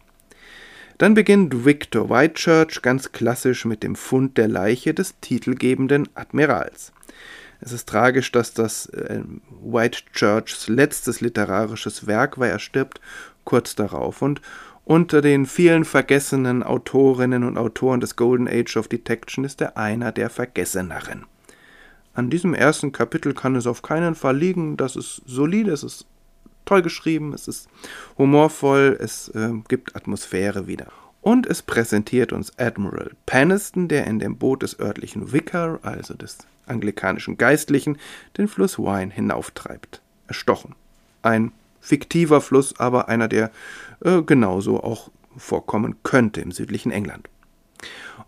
Dann 0.97 1.15
beginnt 1.15 1.65
Victor 1.65 2.09
Whitechurch 2.09 2.83
ganz 2.83 3.11
klassisch 3.11 3.65
mit 3.65 3.81
dem 3.81 3.95
Fund 3.95 4.37
der 4.37 4.47
Leiche 4.47 4.93
des 4.93 5.19
titelgebenden 5.19 6.07
Admirals. 6.13 6.93
Es 7.61 7.71
ist 7.71 7.87
tragisch, 7.87 8.31
dass 8.31 8.53
das 8.53 8.87
äh, 8.87 9.21
Whitechurchs 9.63 10.67
letztes 10.67 11.21
literarisches 11.21 12.07
Werk 12.07 12.39
war. 12.39 12.47
Er 12.47 12.59
stirbt 12.59 12.99
kurz 13.45 13.75
darauf. 13.75 14.21
Und 14.21 14.41
unter 14.83 15.21
den 15.21 15.45
vielen 15.45 15.85
vergessenen 15.85 16.63
Autorinnen 16.63 17.43
und 17.43 17.57
Autoren 17.57 17.99
des 17.99 18.15
Golden 18.15 18.47
Age 18.47 18.77
of 18.77 18.87
Detection 18.87 19.45
ist 19.45 19.61
er 19.61 19.77
einer 19.77 20.11
der 20.11 20.31
Vergesseneren. 20.31 21.25
An 22.13 22.29
diesem 22.29 22.53
ersten 22.53 22.91
Kapitel 22.91 23.33
kann 23.33 23.55
es 23.55 23.67
auf 23.67 23.83
keinen 23.83 24.15
Fall 24.15 24.35
liegen. 24.35 24.75
Das 24.75 24.95
ist 24.95 25.21
solide, 25.25 25.71
es 25.71 25.83
ist 25.83 26.07
toll 26.65 26.81
geschrieben, 26.81 27.33
es 27.33 27.47
ist 27.47 27.69
humorvoll, 28.17 28.97
es 28.99 29.29
äh, 29.29 29.51
gibt 29.67 29.95
Atmosphäre 29.95 30.67
wieder. 30.67 30.87
Und 31.21 31.45
es 31.45 31.61
präsentiert 31.61 32.33
uns 32.33 32.57
Admiral 32.57 33.11
Paniston, 33.27 33.87
der 33.87 34.07
in 34.07 34.19
dem 34.19 34.37
Boot 34.37 34.63
des 34.63 34.79
örtlichen 34.79 35.31
Vicar, 35.31 35.79
also 35.83 36.15
des 36.15 36.39
anglikanischen 36.71 37.37
Geistlichen, 37.37 37.97
den 38.37 38.47
Fluss 38.47 38.79
Wine 38.79 39.11
hinauftreibt. 39.13 40.01
Erstochen. 40.27 40.75
Ein 41.21 41.51
fiktiver 41.79 42.41
Fluss, 42.41 42.79
aber 42.79 43.09
einer, 43.09 43.27
der 43.27 43.51
äh, 44.03 44.21
genauso 44.21 44.81
auch 44.83 45.11
vorkommen 45.37 45.97
könnte 46.03 46.41
im 46.41 46.51
südlichen 46.51 46.91
England. 46.91 47.29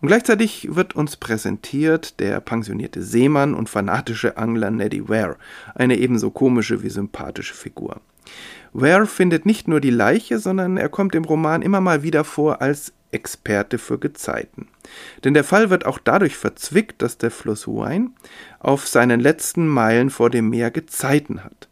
Und 0.00 0.08
gleichzeitig 0.08 0.74
wird 0.74 0.96
uns 0.96 1.16
präsentiert 1.16 2.20
der 2.20 2.40
pensionierte 2.40 3.02
Seemann 3.02 3.54
und 3.54 3.68
fanatische 3.68 4.36
Angler 4.36 4.70
Neddy 4.70 5.08
Ware, 5.08 5.36
eine 5.74 5.96
ebenso 5.96 6.30
komische 6.30 6.82
wie 6.82 6.90
sympathische 6.90 7.54
Figur. 7.54 8.00
Ware 8.72 9.06
findet 9.06 9.46
nicht 9.46 9.68
nur 9.68 9.80
die 9.80 9.90
Leiche, 9.90 10.38
sondern 10.38 10.76
er 10.76 10.88
kommt 10.88 11.14
im 11.14 11.24
Roman 11.24 11.62
immer 11.62 11.80
mal 11.80 12.02
wieder 12.02 12.24
vor 12.24 12.60
als 12.60 12.92
Experte 13.14 13.78
für 13.78 13.98
Gezeiten. 13.98 14.68
Denn 15.24 15.34
der 15.34 15.44
Fall 15.44 15.70
wird 15.70 15.86
auch 15.86 15.98
dadurch 15.98 16.36
verzwickt, 16.36 17.00
dass 17.00 17.16
der 17.16 17.30
Fluss 17.30 17.66
Wine 17.66 18.10
auf 18.58 18.86
seinen 18.86 19.20
letzten 19.20 19.66
Meilen 19.68 20.10
vor 20.10 20.30
dem 20.30 20.50
Meer 20.50 20.70
Gezeiten 20.70 21.44
hat. 21.44 21.68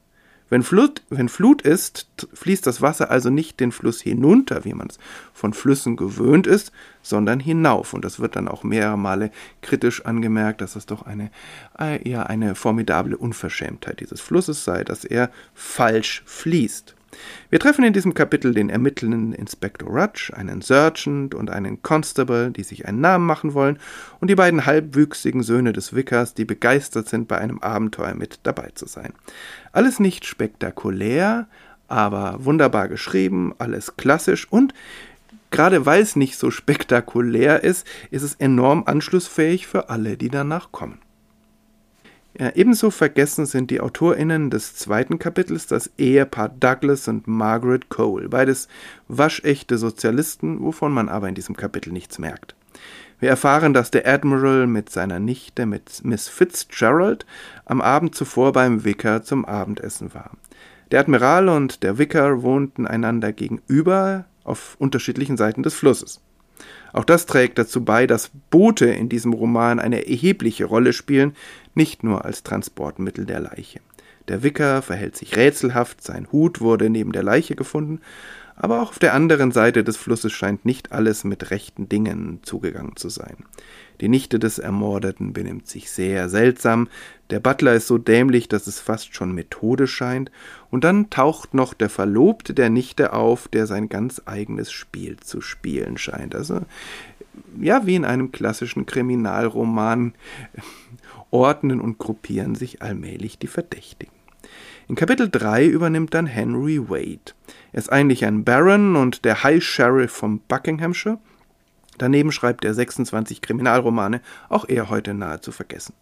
Wenn 0.52 0.62
Flut, 0.62 1.00
wenn 1.08 1.30
Flut 1.30 1.62
ist, 1.62 2.08
fließt 2.34 2.66
das 2.66 2.82
Wasser 2.82 3.10
also 3.10 3.30
nicht 3.30 3.58
den 3.58 3.72
Fluss 3.72 4.02
hinunter, 4.02 4.66
wie 4.66 4.74
man 4.74 4.88
es 4.88 4.98
von 5.32 5.54
Flüssen 5.54 5.96
gewöhnt 5.96 6.46
ist, 6.46 6.72
sondern 7.00 7.40
hinauf. 7.40 7.94
Und 7.94 8.04
das 8.04 8.20
wird 8.20 8.36
dann 8.36 8.48
auch 8.48 8.62
mehrere 8.62 8.98
Male 8.98 9.30
kritisch 9.62 10.04
angemerkt, 10.04 10.60
dass 10.60 10.76
es 10.76 10.84
doch 10.84 11.06
eine, 11.06 11.30
äh, 11.80 12.06
ja, 12.06 12.24
eine 12.24 12.54
formidable 12.54 13.16
Unverschämtheit 13.16 14.00
dieses 14.00 14.20
Flusses 14.20 14.62
sei, 14.62 14.84
dass 14.84 15.06
er 15.06 15.30
falsch 15.54 16.22
fließt. 16.26 16.96
Wir 17.50 17.60
treffen 17.60 17.84
in 17.84 17.92
diesem 17.92 18.14
Kapitel 18.14 18.54
den 18.54 18.70
ermittelnden 18.70 19.32
Inspektor 19.32 19.90
Rudge, 19.90 20.32
einen 20.34 20.62
Sergeant 20.62 21.34
und 21.34 21.50
einen 21.50 21.82
Constable, 21.82 22.50
die 22.50 22.62
sich 22.62 22.86
einen 22.86 23.00
Namen 23.00 23.26
machen 23.26 23.54
wollen, 23.54 23.78
und 24.20 24.28
die 24.28 24.34
beiden 24.34 24.66
halbwüchsigen 24.66 25.42
Söhne 25.42 25.72
des 25.72 25.94
Vickers, 25.94 26.34
die 26.34 26.44
begeistert 26.44 27.08
sind, 27.08 27.28
bei 27.28 27.38
einem 27.38 27.58
Abenteuer 27.58 28.14
mit 28.14 28.40
dabei 28.44 28.70
zu 28.74 28.86
sein. 28.86 29.12
Alles 29.72 30.00
nicht 30.00 30.24
spektakulär, 30.24 31.46
aber 31.88 32.36
wunderbar 32.44 32.88
geschrieben, 32.88 33.54
alles 33.58 33.96
klassisch 33.96 34.50
und 34.50 34.72
gerade 35.50 35.84
weil 35.84 36.00
es 36.00 36.16
nicht 36.16 36.38
so 36.38 36.50
spektakulär 36.50 37.62
ist, 37.62 37.86
ist 38.10 38.22
es 38.22 38.34
enorm 38.36 38.84
anschlussfähig 38.86 39.66
für 39.66 39.90
alle, 39.90 40.16
die 40.16 40.30
danach 40.30 40.72
kommen. 40.72 40.98
Ja, 42.38 42.50
ebenso 42.54 42.90
vergessen 42.90 43.44
sind 43.44 43.70
die 43.70 43.80
AutorInnen 43.80 44.48
des 44.48 44.74
zweiten 44.74 45.18
Kapitels 45.18 45.66
das 45.66 45.90
Ehepaar 45.98 46.48
Douglas 46.48 47.06
und 47.06 47.28
Margaret 47.28 47.90
Cole, 47.90 48.30
beides 48.30 48.68
waschechte 49.06 49.76
Sozialisten, 49.76 50.62
wovon 50.62 50.92
man 50.92 51.10
aber 51.10 51.28
in 51.28 51.34
diesem 51.34 51.56
Kapitel 51.56 51.92
nichts 51.92 52.18
merkt. 52.18 52.54
Wir 53.20 53.28
erfahren, 53.28 53.74
dass 53.74 53.90
der 53.90 54.06
Admiral 54.06 54.66
mit 54.66 54.88
seiner 54.88 55.20
Nichte, 55.20 55.66
mit 55.66 56.00
Miss 56.04 56.28
Fitzgerald, 56.28 57.26
am 57.66 57.80
Abend 57.80 58.14
zuvor 58.14 58.52
beim 58.52 58.82
Vicar 58.82 59.22
zum 59.22 59.44
Abendessen 59.44 60.14
war. 60.14 60.30
Der 60.90 61.00
Admiral 61.00 61.48
und 61.48 61.82
der 61.82 61.98
Vicar 61.98 62.42
wohnten 62.42 62.86
einander 62.86 63.32
gegenüber 63.32 64.24
auf 64.42 64.74
unterschiedlichen 64.78 65.36
Seiten 65.36 65.62
des 65.62 65.74
Flusses. 65.74 66.20
Auch 66.92 67.04
das 67.04 67.26
trägt 67.26 67.58
dazu 67.58 67.84
bei, 67.84 68.06
dass 68.06 68.30
Boote 68.50 68.86
in 68.86 69.08
diesem 69.08 69.32
Roman 69.32 69.78
eine 69.78 70.06
erhebliche 70.06 70.66
Rolle 70.66 70.92
spielen, 70.92 71.34
nicht 71.74 72.04
nur 72.04 72.24
als 72.24 72.42
Transportmittel 72.42 73.24
der 73.24 73.40
Leiche. 73.40 73.80
Der 74.28 74.42
Wicker 74.42 74.82
verhält 74.82 75.16
sich 75.16 75.36
rätselhaft, 75.36 76.02
sein 76.02 76.28
Hut 76.30 76.60
wurde 76.60 76.90
neben 76.90 77.12
der 77.12 77.22
Leiche 77.22 77.56
gefunden, 77.56 78.00
aber 78.62 78.80
auch 78.80 78.90
auf 78.90 78.98
der 79.00 79.12
anderen 79.12 79.50
Seite 79.50 79.82
des 79.82 79.96
Flusses 79.96 80.32
scheint 80.32 80.64
nicht 80.64 80.92
alles 80.92 81.24
mit 81.24 81.50
rechten 81.50 81.88
Dingen 81.88 82.38
zugegangen 82.42 82.94
zu 82.94 83.08
sein. 83.08 83.36
Die 84.00 84.08
Nichte 84.08 84.38
des 84.38 84.60
Ermordeten 84.60 85.32
benimmt 85.32 85.66
sich 85.66 85.90
sehr 85.90 86.28
seltsam, 86.28 86.88
der 87.30 87.40
Butler 87.40 87.74
ist 87.74 87.88
so 87.88 87.98
dämlich, 87.98 88.48
dass 88.48 88.68
es 88.68 88.78
fast 88.78 89.16
schon 89.16 89.34
Methode 89.34 89.88
scheint, 89.88 90.30
und 90.70 90.84
dann 90.84 91.10
taucht 91.10 91.54
noch 91.54 91.74
der 91.74 91.90
Verlobte 91.90 92.54
der 92.54 92.70
Nichte 92.70 93.12
auf, 93.12 93.48
der 93.48 93.66
sein 93.66 93.88
ganz 93.88 94.22
eigenes 94.26 94.70
Spiel 94.70 95.16
zu 95.18 95.40
spielen 95.40 95.98
scheint. 95.98 96.36
Also, 96.36 96.60
ja, 97.60 97.84
wie 97.84 97.96
in 97.96 98.04
einem 98.04 98.30
klassischen 98.30 98.86
Kriminalroman 98.86 100.14
ordnen 101.32 101.80
und 101.80 101.98
gruppieren 101.98 102.54
sich 102.54 102.80
allmählich 102.80 103.38
die 103.38 103.48
Verdächtigen. 103.48 104.21
In 104.92 104.96
Kapitel 104.96 105.30
3 105.30 105.68
übernimmt 105.68 106.12
dann 106.12 106.26
Henry 106.26 106.78
Wade. 106.90 107.32
Er 107.72 107.78
ist 107.78 107.90
eigentlich 107.90 108.26
ein 108.26 108.44
Baron 108.44 108.94
und 108.94 109.24
der 109.24 109.42
High 109.42 109.64
Sheriff 109.64 110.12
von 110.12 110.40
Buckinghamshire. 110.40 111.18
Daneben 111.96 112.30
schreibt 112.30 112.62
er 112.62 112.74
26 112.74 113.40
Kriminalromane, 113.40 114.20
auch 114.50 114.68
er 114.68 114.90
heute 114.90 115.14
nahezu 115.14 115.50
vergessen. 115.50 115.94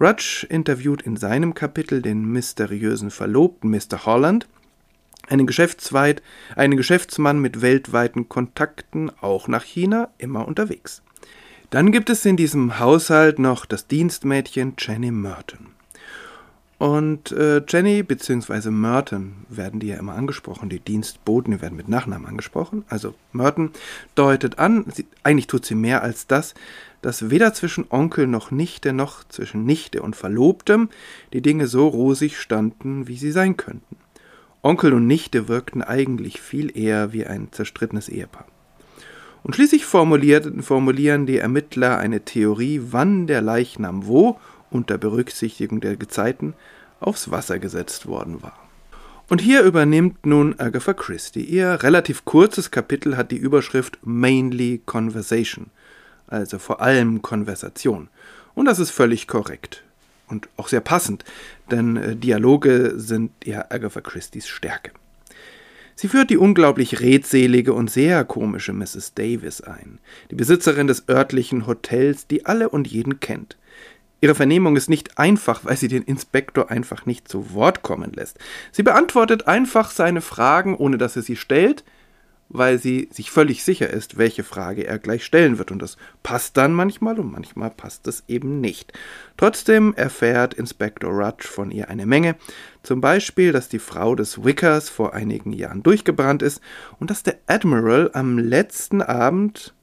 Rudge 0.00 0.46
interviewt 0.48 1.02
in 1.02 1.16
seinem 1.16 1.54
Kapitel 1.54 2.02
den 2.02 2.24
mysteriösen 2.24 3.10
Verlobten 3.10 3.68
Mr. 3.68 4.06
Holland, 4.06 4.46
einen, 5.26 5.48
einen 6.54 6.76
Geschäftsmann 6.76 7.40
mit 7.40 7.62
weltweiten 7.62 8.28
Kontakten, 8.28 9.10
auch 9.22 9.48
nach 9.48 9.64
China, 9.64 10.10
immer 10.18 10.46
unterwegs. 10.46 11.02
Dann 11.70 11.90
gibt 11.90 12.10
es 12.10 12.24
in 12.24 12.36
diesem 12.36 12.78
Haushalt 12.78 13.40
noch 13.40 13.66
das 13.66 13.88
Dienstmädchen 13.88 14.74
Jenny 14.78 15.10
Merton. 15.10 15.73
Und 16.78 17.30
äh, 17.32 17.62
Jenny 17.68 18.02
bzw. 18.02 18.70
Merton 18.70 19.34
werden 19.48 19.80
die 19.80 19.88
ja 19.88 19.96
immer 19.96 20.14
angesprochen, 20.14 20.68
die 20.68 20.80
Dienstboten, 20.80 21.52
die 21.52 21.62
werden 21.62 21.76
mit 21.76 21.88
Nachnamen 21.88 22.26
angesprochen. 22.26 22.84
Also 22.88 23.14
Merton 23.32 23.70
deutet 24.14 24.58
an, 24.58 24.84
sie, 24.92 25.06
eigentlich 25.22 25.46
tut 25.46 25.64
sie 25.64 25.76
mehr 25.76 26.02
als 26.02 26.26
das, 26.26 26.54
dass 27.00 27.30
weder 27.30 27.54
zwischen 27.54 27.86
Onkel 27.90 28.26
noch 28.26 28.50
Nichte 28.50 28.92
noch 28.92 29.24
zwischen 29.28 29.64
Nichte 29.64 30.02
und 30.02 30.16
Verlobtem 30.16 30.88
die 31.32 31.42
Dinge 31.42 31.68
so 31.68 31.86
rosig 31.86 32.40
standen, 32.40 33.06
wie 33.06 33.18
sie 33.18 33.30
sein 33.30 33.56
könnten. 33.56 33.96
Onkel 34.62 34.94
und 34.94 35.06
Nichte 35.06 35.46
wirkten 35.46 35.82
eigentlich 35.82 36.40
viel 36.40 36.76
eher 36.76 37.12
wie 37.12 37.26
ein 37.26 37.48
zerstrittenes 37.52 38.08
Ehepaar. 38.08 38.46
Und 39.42 39.54
schließlich 39.54 39.84
formulieren 39.84 41.26
die 41.26 41.36
Ermittler 41.36 41.98
eine 41.98 42.24
Theorie, 42.24 42.80
wann 42.90 43.26
der 43.26 43.42
Leichnam 43.42 44.06
wo, 44.06 44.40
unter 44.74 44.98
Berücksichtigung 44.98 45.80
der 45.80 45.96
Gezeiten, 45.96 46.54
aufs 47.00 47.30
Wasser 47.30 47.58
gesetzt 47.58 48.06
worden 48.06 48.42
war. 48.42 48.58
Und 49.28 49.40
hier 49.40 49.62
übernimmt 49.62 50.26
nun 50.26 50.58
Agatha 50.58 50.92
Christie. 50.92 51.44
Ihr 51.44 51.82
relativ 51.82 52.24
kurzes 52.24 52.70
Kapitel 52.70 53.16
hat 53.16 53.30
die 53.30 53.36
Überschrift 53.36 53.98
Mainly 54.02 54.82
Conversation, 54.84 55.70
also 56.26 56.58
vor 56.58 56.82
allem 56.82 57.22
Konversation. 57.22 58.08
Und 58.54 58.66
das 58.66 58.78
ist 58.78 58.90
völlig 58.90 59.26
korrekt 59.26 59.82
und 60.28 60.48
auch 60.56 60.68
sehr 60.68 60.80
passend, 60.80 61.24
denn 61.70 61.96
äh, 61.96 62.16
Dialoge 62.16 62.94
sind 62.96 63.30
ja 63.44 63.66
Agatha 63.70 64.00
Christie's 64.00 64.48
Stärke. 64.48 64.90
Sie 65.96 66.08
führt 66.08 66.30
die 66.30 66.38
unglaublich 66.38 67.00
redselige 67.00 67.72
und 67.72 67.90
sehr 67.90 68.24
komische 68.24 68.72
Mrs. 68.72 69.14
Davis 69.14 69.60
ein, 69.60 70.00
die 70.30 70.34
Besitzerin 70.34 70.88
des 70.88 71.08
örtlichen 71.08 71.66
Hotels, 71.66 72.26
die 72.26 72.46
alle 72.46 72.68
und 72.68 72.88
jeden 72.88 73.20
kennt. 73.20 73.56
Ihre 74.24 74.34
Vernehmung 74.34 74.74
ist 74.74 74.88
nicht 74.88 75.18
einfach, 75.18 75.66
weil 75.66 75.76
sie 75.76 75.88
den 75.88 76.02
Inspektor 76.02 76.70
einfach 76.70 77.04
nicht 77.04 77.28
zu 77.28 77.52
Wort 77.52 77.82
kommen 77.82 78.10
lässt. 78.14 78.38
Sie 78.72 78.82
beantwortet 78.82 79.46
einfach 79.46 79.90
seine 79.90 80.22
Fragen, 80.22 80.74
ohne 80.76 80.96
dass 80.96 81.14
er 81.14 81.20
sie 81.20 81.36
stellt, 81.36 81.84
weil 82.48 82.78
sie 82.78 83.10
sich 83.12 83.30
völlig 83.30 83.62
sicher 83.64 83.90
ist, 83.90 84.16
welche 84.16 84.42
Frage 84.42 84.86
er 84.86 84.98
gleich 84.98 85.26
stellen 85.26 85.58
wird. 85.58 85.70
Und 85.70 85.82
das 85.82 85.98
passt 86.22 86.56
dann 86.56 86.72
manchmal 86.72 87.20
und 87.20 87.32
manchmal 87.32 87.68
passt 87.68 88.08
es 88.08 88.24
eben 88.26 88.62
nicht. 88.62 88.94
Trotzdem 89.36 89.92
erfährt 89.92 90.54
Inspektor 90.54 91.12
Rudge 91.12 91.46
von 91.46 91.70
ihr 91.70 91.90
eine 91.90 92.06
Menge. 92.06 92.36
Zum 92.82 93.02
Beispiel, 93.02 93.52
dass 93.52 93.68
die 93.68 93.78
Frau 93.78 94.14
des 94.14 94.42
Wickers 94.42 94.88
vor 94.88 95.12
einigen 95.12 95.52
Jahren 95.52 95.82
durchgebrannt 95.82 96.40
ist 96.40 96.62
und 96.98 97.10
dass 97.10 97.24
der 97.24 97.36
Admiral 97.46 98.10
am 98.14 98.38
letzten 98.38 99.02
Abend, 99.02 99.74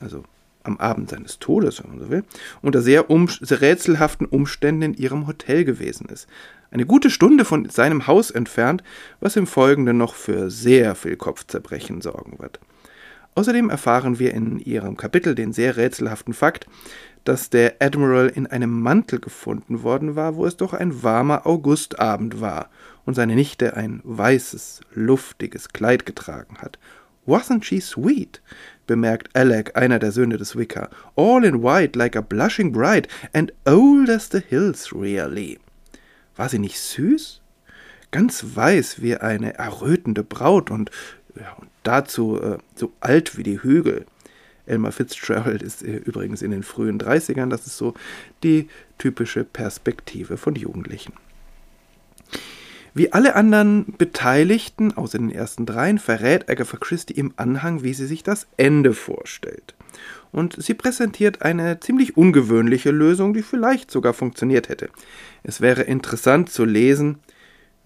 also 0.00 0.24
am 0.64 0.78
Abend 0.78 1.10
seines 1.10 1.38
Todes, 1.38 1.82
wenn 1.82 1.90
man 1.90 2.00
so 2.00 2.10
will, 2.10 2.24
unter 2.62 2.82
sehr, 2.82 3.10
um, 3.10 3.28
sehr 3.28 3.60
rätselhaften 3.60 4.26
Umständen 4.26 4.82
in 4.82 4.94
ihrem 4.94 5.26
Hotel 5.26 5.64
gewesen 5.64 6.08
ist 6.08 6.26
eine 6.74 6.86
gute 6.86 7.08
Stunde 7.08 7.44
von 7.44 7.68
seinem 7.68 8.08
Haus 8.08 8.32
entfernt, 8.32 8.82
was 9.20 9.36
im 9.36 9.46
Folgenden 9.46 9.96
noch 9.96 10.14
für 10.14 10.50
sehr 10.50 10.96
viel 10.96 11.16
Kopfzerbrechen 11.16 12.00
sorgen 12.00 12.40
wird. 12.40 12.58
Außerdem 13.36 13.70
erfahren 13.70 14.18
wir 14.18 14.34
in 14.34 14.58
ihrem 14.58 14.96
Kapitel 14.96 15.36
den 15.36 15.52
sehr 15.52 15.76
rätselhaften 15.76 16.34
Fakt, 16.34 16.66
dass 17.22 17.48
der 17.48 17.76
Admiral 17.80 18.28
in 18.28 18.48
einem 18.48 18.82
Mantel 18.82 19.20
gefunden 19.20 19.82
worden 19.82 20.16
war, 20.16 20.34
wo 20.34 20.46
es 20.46 20.56
doch 20.56 20.74
ein 20.74 21.02
warmer 21.02 21.46
Augustabend 21.46 22.40
war 22.40 22.70
und 23.04 23.14
seine 23.14 23.36
Nichte 23.36 23.76
ein 23.76 24.00
weißes, 24.04 24.80
luftiges 24.94 25.68
Kleid 25.70 26.04
getragen 26.04 26.58
hat. 26.58 26.78
Wasn't 27.26 27.64
she 27.64 27.80
sweet? 27.80 28.40
bemerkt 28.86 29.34
Alec, 29.34 29.76
einer 29.76 29.98
der 29.98 30.12
Söhne 30.12 30.36
des 30.36 30.56
Wicker. 30.56 30.90
All 31.16 31.44
in 31.44 31.62
white, 31.62 31.98
like 31.98 32.16
a 32.16 32.20
blushing 32.20 32.72
bride, 32.72 33.08
and 33.32 33.52
old 33.66 34.10
as 34.10 34.28
the 34.30 34.40
hills, 34.40 34.92
really. 34.92 35.58
War 36.36 36.48
sie 36.48 36.58
nicht 36.58 36.78
süß? 36.78 37.40
Ganz 38.10 38.44
weiß 38.54 39.02
wie 39.02 39.16
eine 39.16 39.54
errötende 39.54 40.22
Braut 40.22 40.70
und, 40.70 40.90
ja, 41.34 41.52
und 41.54 41.68
dazu 41.82 42.40
äh, 42.40 42.58
so 42.74 42.92
alt 43.00 43.36
wie 43.36 43.42
die 43.42 43.62
Hügel. 43.62 44.06
Elmer 44.66 44.92
Fitzgerald 44.92 45.62
ist 45.62 45.82
äh, 45.82 45.96
übrigens 45.96 46.42
in 46.42 46.50
den 46.50 46.62
frühen 46.62 46.98
30ern, 46.98 47.48
das 47.48 47.66
ist 47.66 47.76
so 47.76 47.94
die 48.42 48.68
typische 48.98 49.44
Perspektive 49.44 50.36
von 50.36 50.54
Jugendlichen. 50.54 51.12
Wie 52.94 53.12
alle 53.12 53.34
anderen 53.34 53.94
Beteiligten, 53.98 54.92
außer 54.92 55.18
den 55.18 55.30
ersten 55.30 55.66
dreien, 55.66 55.98
verrät 55.98 56.48
Agatha 56.48 56.76
Christie 56.76 57.14
im 57.14 57.34
Anhang, 57.36 57.82
wie 57.82 57.92
sie 57.92 58.06
sich 58.06 58.22
das 58.22 58.46
Ende 58.56 58.94
vorstellt 58.94 59.74
und 60.34 60.60
sie 60.60 60.74
präsentiert 60.74 61.42
eine 61.42 61.78
ziemlich 61.78 62.16
ungewöhnliche 62.16 62.90
Lösung, 62.90 63.34
die 63.34 63.42
vielleicht 63.42 63.90
sogar 63.90 64.14
funktioniert 64.14 64.68
hätte. 64.68 64.88
Es 65.44 65.60
wäre 65.60 65.82
interessant 65.82 66.50
zu 66.50 66.64
lesen, 66.64 67.20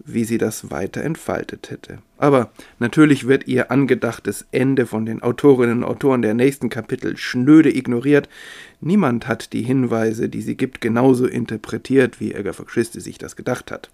wie 0.03 0.23
sie 0.23 0.39
das 0.39 0.71
weiter 0.71 1.03
entfaltet 1.03 1.69
hätte. 1.69 1.99
Aber 2.17 2.49
natürlich 2.79 3.27
wird 3.27 3.47
ihr 3.47 3.69
angedachtes 3.69 4.47
Ende 4.51 4.87
von 4.87 5.05
den 5.05 5.21
Autorinnen 5.21 5.83
und 5.83 5.89
Autoren 5.89 6.23
der 6.23 6.33
nächsten 6.33 6.69
Kapitel 6.69 7.17
schnöde 7.17 7.75
ignoriert. 7.75 8.27
Niemand 8.81 9.27
hat 9.27 9.53
die 9.53 9.61
Hinweise, 9.61 10.27
die 10.27 10.41
sie 10.41 10.57
gibt, 10.57 10.81
genauso 10.81 11.27
interpretiert, 11.27 12.19
wie 12.19 12.35
Agatha 12.35 12.63
Christie 12.63 13.01
sich 13.01 13.19
das 13.19 13.35
gedacht 13.35 13.71
hat. 13.71 13.91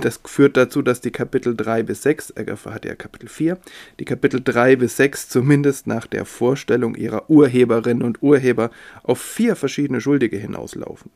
Das 0.00 0.20
führt 0.24 0.56
dazu, 0.56 0.80
dass 0.80 1.00
die 1.00 1.10
Kapitel 1.10 1.56
3 1.56 1.82
bis 1.82 2.02
6, 2.02 2.36
Agatha 2.36 2.72
hat 2.72 2.84
ja 2.84 2.94
Kapitel 2.94 3.28
4, 3.28 3.58
die 3.98 4.04
Kapitel 4.04 4.40
3 4.42 4.76
bis 4.76 4.96
6 4.96 5.28
zumindest 5.28 5.88
nach 5.88 6.06
der 6.06 6.24
Vorstellung 6.24 6.94
ihrer 6.94 7.28
Urheberinnen 7.28 8.04
und 8.04 8.22
Urheber 8.22 8.70
auf 9.02 9.20
vier 9.20 9.56
verschiedene 9.56 10.00
Schuldige 10.00 10.36
hinauslaufen. 10.36 11.10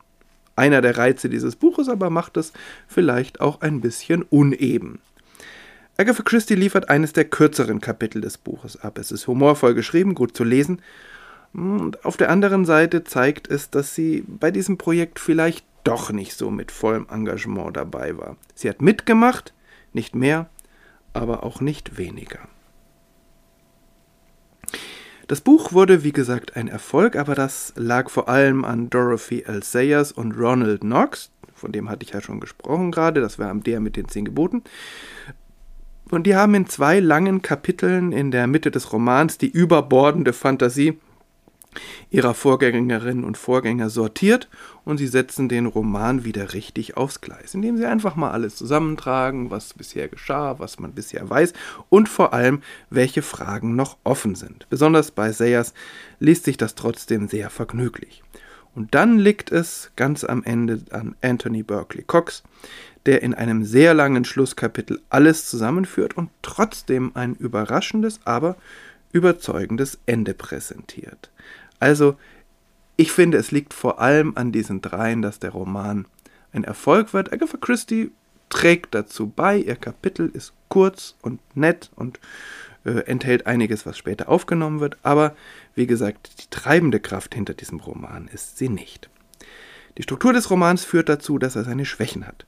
Einer 0.57 0.81
der 0.81 0.97
Reize 0.97 1.29
dieses 1.29 1.55
Buches 1.55 1.87
aber 1.87 2.09
macht 2.09 2.35
es 2.35 2.51
vielleicht 2.87 3.39
auch 3.39 3.61
ein 3.61 3.79
bisschen 3.79 4.23
uneben. 4.23 4.99
Agatha 5.95 6.23
Christie 6.23 6.55
liefert 6.55 6.89
eines 6.89 7.13
der 7.13 7.25
kürzeren 7.25 7.79
Kapitel 7.79 8.21
des 8.21 8.37
Buches 8.37 8.81
ab. 8.81 8.97
Es 8.97 9.11
ist 9.11 9.27
humorvoll 9.27 9.75
geschrieben, 9.75 10.13
gut 10.13 10.35
zu 10.35 10.43
lesen. 10.43 10.81
Und 11.53 12.03
auf 12.05 12.17
der 12.17 12.29
anderen 12.29 12.65
Seite 12.65 13.03
zeigt 13.03 13.49
es, 13.49 13.69
dass 13.69 13.95
sie 13.95 14.23
bei 14.27 14.51
diesem 14.51 14.77
Projekt 14.77 15.19
vielleicht 15.19 15.65
doch 15.87 16.11
nicht 16.11 16.33
so 16.33 16.51
mit 16.51 16.71
vollem 16.71 17.07
Engagement 17.09 17.77
dabei 17.77 18.17
war. 18.17 18.35
Sie 18.53 18.69
hat 18.69 18.81
mitgemacht, 18.81 19.53
nicht 19.93 20.15
mehr, 20.15 20.49
aber 21.13 21.43
auch 21.43 21.61
nicht 21.61 21.97
weniger. 21.97 22.39
Das 25.27 25.41
Buch 25.41 25.73
wurde, 25.73 26.03
wie 26.03 26.13
gesagt, 26.13 26.55
ein 26.55 26.67
Erfolg, 26.67 27.15
aber 27.15 27.35
das 27.35 27.73
lag 27.75 28.09
vor 28.09 28.29
allem 28.29 28.63
an 28.63 28.89
Dorothy 28.89 29.41
L. 29.41 29.63
Sayers 29.63 30.11
und 30.11 30.33
Ronald 30.33 30.81
Knox, 30.81 31.31
von 31.53 31.71
dem 31.71 31.89
hatte 31.89 32.05
ich 32.05 32.11
ja 32.11 32.21
schon 32.21 32.39
gesprochen 32.39 32.91
gerade, 32.91 33.19
das 33.19 33.39
war 33.39 33.53
der 33.55 33.79
mit 33.79 33.95
den 33.95 34.07
zehn 34.07 34.25
Geboten. 34.25 34.63
Und 36.09 36.23
die 36.23 36.35
haben 36.35 36.53
in 36.53 36.67
zwei 36.67 36.99
langen 36.99 37.41
Kapiteln 37.41 38.13
in 38.13 38.31
der 38.31 38.47
Mitte 38.47 38.71
des 38.71 38.93
Romans 38.93 39.37
die 39.37 39.49
überbordende 39.49 40.31
Fantasie 40.31 40.97
ihrer 42.09 42.33
Vorgängerinnen 42.33 43.23
und 43.23 43.37
Vorgänger 43.37 43.89
sortiert 43.89 44.49
und 44.85 44.97
sie 44.97 45.07
setzen 45.07 45.49
den 45.49 45.65
Roman 45.65 46.23
wieder 46.23 46.53
richtig 46.53 46.97
aufs 46.97 47.21
Gleis, 47.21 47.53
indem 47.53 47.77
sie 47.77 47.85
einfach 47.85 48.15
mal 48.15 48.31
alles 48.31 48.55
zusammentragen, 48.55 49.51
was 49.51 49.73
bisher 49.73 50.07
geschah, 50.07 50.59
was 50.59 50.79
man 50.79 50.93
bisher 50.93 51.29
weiß 51.29 51.53
und 51.89 52.09
vor 52.09 52.33
allem, 52.33 52.61
welche 52.89 53.21
Fragen 53.21 53.75
noch 53.75 53.97
offen 54.03 54.35
sind. 54.35 54.67
Besonders 54.69 55.11
bei 55.11 55.31
Sayers 55.31 55.73
liest 56.19 56.45
sich 56.45 56.57
das 56.57 56.75
trotzdem 56.75 57.27
sehr 57.27 57.49
vergnüglich. 57.49 58.23
Und 58.77 58.93
dann 58.93 59.17
liegt 59.17 59.51
es 59.51 59.91
ganz 59.95 60.23
am 60.23 60.43
Ende 60.43 60.81
an 60.91 61.15
Anthony 61.21 61.63
Berkeley 61.63 62.03
Cox, 62.03 62.43
der 63.07 63.23
in 63.23 63.33
einem 63.33 63.63
sehr 63.63 63.95
langen 63.95 64.23
Schlusskapitel 64.23 65.01
alles 65.09 65.49
zusammenführt 65.49 66.15
und 66.15 66.29
trotzdem 66.43 67.11
ein 67.15 67.33
überraschendes, 67.33 68.19
aber 68.25 68.55
überzeugendes 69.11 69.97
Ende 70.05 70.35
präsentiert. 70.35 71.31
Also, 71.79 72.17
ich 72.95 73.11
finde, 73.11 73.37
es 73.37 73.51
liegt 73.51 73.73
vor 73.73 73.99
allem 73.99 74.33
an 74.35 74.51
diesen 74.51 74.81
dreien, 74.81 75.21
dass 75.21 75.39
der 75.39 75.51
Roman 75.51 76.05
ein 76.51 76.63
Erfolg 76.63 77.13
wird. 77.13 77.31
Agatha 77.31 77.57
Christie 77.57 78.11
trägt 78.49 78.95
dazu 78.95 79.27
bei. 79.27 79.57
Ihr 79.57 79.75
Kapitel 79.75 80.29
ist 80.33 80.53
kurz 80.69 81.15
und 81.21 81.39
nett 81.55 81.91
und 81.95 82.19
äh, 82.85 83.01
enthält 83.05 83.45
einiges, 83.45 83.85
was 83.85 83.97
später 83.97 84.29
aufgenommen 84.29 84.79
wird. 84.79 84.97
Aber 85.03 85.35
wie 85.75 85.87
gesagt, 85.87 86.41
die 86.41 86.49
treibende 86.49 86.99
Kraft 86.99 87.35
hinter 87.35 87.53
diesem 87.53 87.79
Roman 87.79 88.27
ist 88.27 88.57
sie 88.57 88.69
nicht. 88.69 89.09
Die 89.97 90.03
Struktur 90.03 90.33
des 90.33 90.49
Romans 90.49 90.83
führt 90.83 91.09
dazu, 91.09 91.37
dass 91.37 91.55
er 91.55 91.63
seine 91.63 91.85
Schwächen 91.85 92.27
hat. 92.27 92.45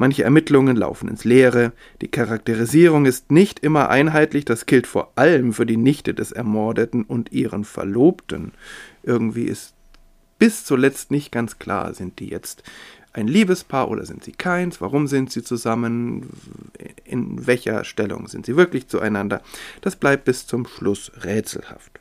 Manche 0.00 0.24
Ermittlungen 0.24 0.76
laufen 0.76 1.10
ins 1.10 1.24
Leere, 1.24 1.72
die 2.00 2.08
Charakterisierung 2.08 3.04
ist 3.04 3.30
nicht 3.30 3.58
immer 3.58 3.90
einheitlich, 3.90 4.46
das 4.46 4.64
gilt 4.64 4.86
vor 4.86 5.12
allem 5.16 5.52
für 5.52 5.66
die 5.66 5.76
Nichte 5.76 6.14
des 6.14 6.32
Ermordeten 6.32 7.04
und 7.04 7.32
ihren 7.32 7.64
Verlobten. 7.64 8.52
Irgendwie 9.02 9.44
ist 9.44 9.74
bis 10.38 10.64
zuletzt 10.64 11.10
nicht 11.10 11.30
ganz 11.30 11.58
klar, 11.58 11.92
sind 11.92 12.18
die 12.18 12.30
jetzt 12.30 12.62
ein 13.12 13.28
Liebespaar 13.28 13.90
oder 13.90 14.06
sind 14.06 14.24
sie 14.24 14.32
keins? 14.32 14.80
Warum 14.80 15.06
sind 15.06 15.32
sie 15.32 15.42
zusammen? 15.42 16.30
In 17.04 17.46
welcher 17.46 17.84
Stellung 17.84 18.26
sind 18.26 18.46
sie 18.46 18.56
wirklich 18.56 18.88
zueinander? 18.88 19.42
Das 19.82 19.96
bleibt 19.96 20.24
bis 20.24 20.46
zum 20.46 20.66
Schluss 20.66 21.12
rätselhaft. 21.24 21.99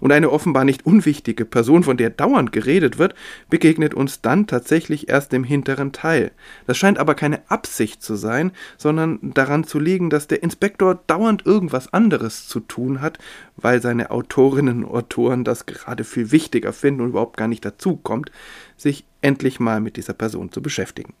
Und 0.00 0.12
eine 0.12 0.30
offenbar 0.30 0.64
nicht 0.64 0.86
unwichtige 0.86 1.44
Person, 1.44 1.82
von 1.82 1.96
der 1.96 2.10
dauernd 2.10 2.52
geredet 2.52 2.98
wird, 2.98 3.14
begegnet 3.50 3.94
uns 3.94 4.20
dann 4.20 4.46
tatsächlich 4.46 5.08
erst 5.08 5.32
im 5.32 5.44
hinteren 5.44 5.92
Teil. 5.92 6.32
Das 6.66 6.76
scheint 6.76 6.98
aber 6.98 7.14
keine 7.14 7.48
Absicht 7.50 8.02
zu 8.02 8.16
sein, 8.16 8.52
sondern 8.76 9.18
daran 9.22 9.64
zu 9.64 9.78
liegen, 9.78 10.10
dass 10.10 10.28
der 10.28 10.42
Inspektor 10.42 11.00
dauernd 11.06 11.46
irgendwas 11.46 11.92
anderes 11.92 12.48
zu 12.48 12.60
tun 12.60 13.00
hat, 13.00 13.18
weil 13.56 13.80
seine 13.80 14.10
Autorinnen 14.10 14.84
und 14.84 14.94
Autoren 14.94 15.44
das 15.44 15.66
gerade 15.66 16.04
viel 16.04 16.32
wichtiger 16.32 16.72
finden 16.72 17.02
und 17.02 17.10
überhaupt 17.10 17.36
gar 17.36 17.48
nicht 17.48 17.64
dazu 17.64 17.96
kommt, 17.96 18.30
sich 18.76 19.04
endlich 19.20 19.60
mal 19.60 19.80
mit 19.80 19.96
dieser 19.96 20.14
Person 20.14 20.52
zu 20.52 20.62
beschäftigen. 20.62 21.14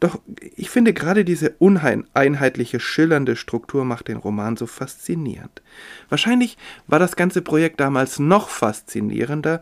Doch 0.00 0.18
ich 0.56 0.70
finde 0.70 0.94
gerade 0.94 1.26
diese 1.26 1.54
uneinheitliche, 1.58 2.80
schillernde 2.80 3.36
Struktur 3.36 3.84
macht 3.84 4.08
den 4.08 4.16
Roman 4.16 4.56
so 4.56 4.66
faszinierend. 4.66 5.62
Wahrscheinlich 6.08 6.56
war 6.86 6.98
das 6.98 7.16
ganze 7.16 7.42
Projekt 7.42 7.80
damals 7.80 8.18
noch 8.18 8.48
faszinierender, 8.48 9.60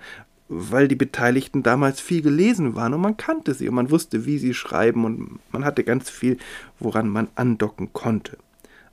weil 0.48 0.88
die 0.88 0.94
Beteiligten 0.94 1.62
damals 1.64 2.00
viel 2.00 2.22
gelesen 2.22 2.76
waren 2.76 2.94
und 2.94 3.00
man 3.00 3.16
kannte 3.16 3.52
sie 3.52 3.68
und 3.68 3.74
man 3.74 3.90
wusste, 3.90 4.24
wie 4.24 4.38
sie 4.38 4.54
schreiben 4.54 5.04
und 5.04 5.40
man 5.52 5.64
hatte 5.64 5.82
ganz 5.84 6.08
viel, 6.08 6.38
woran 6.78 7.08
man 7.08 7.28
andocken 7.34 7.92
konnte. 7.92 8.38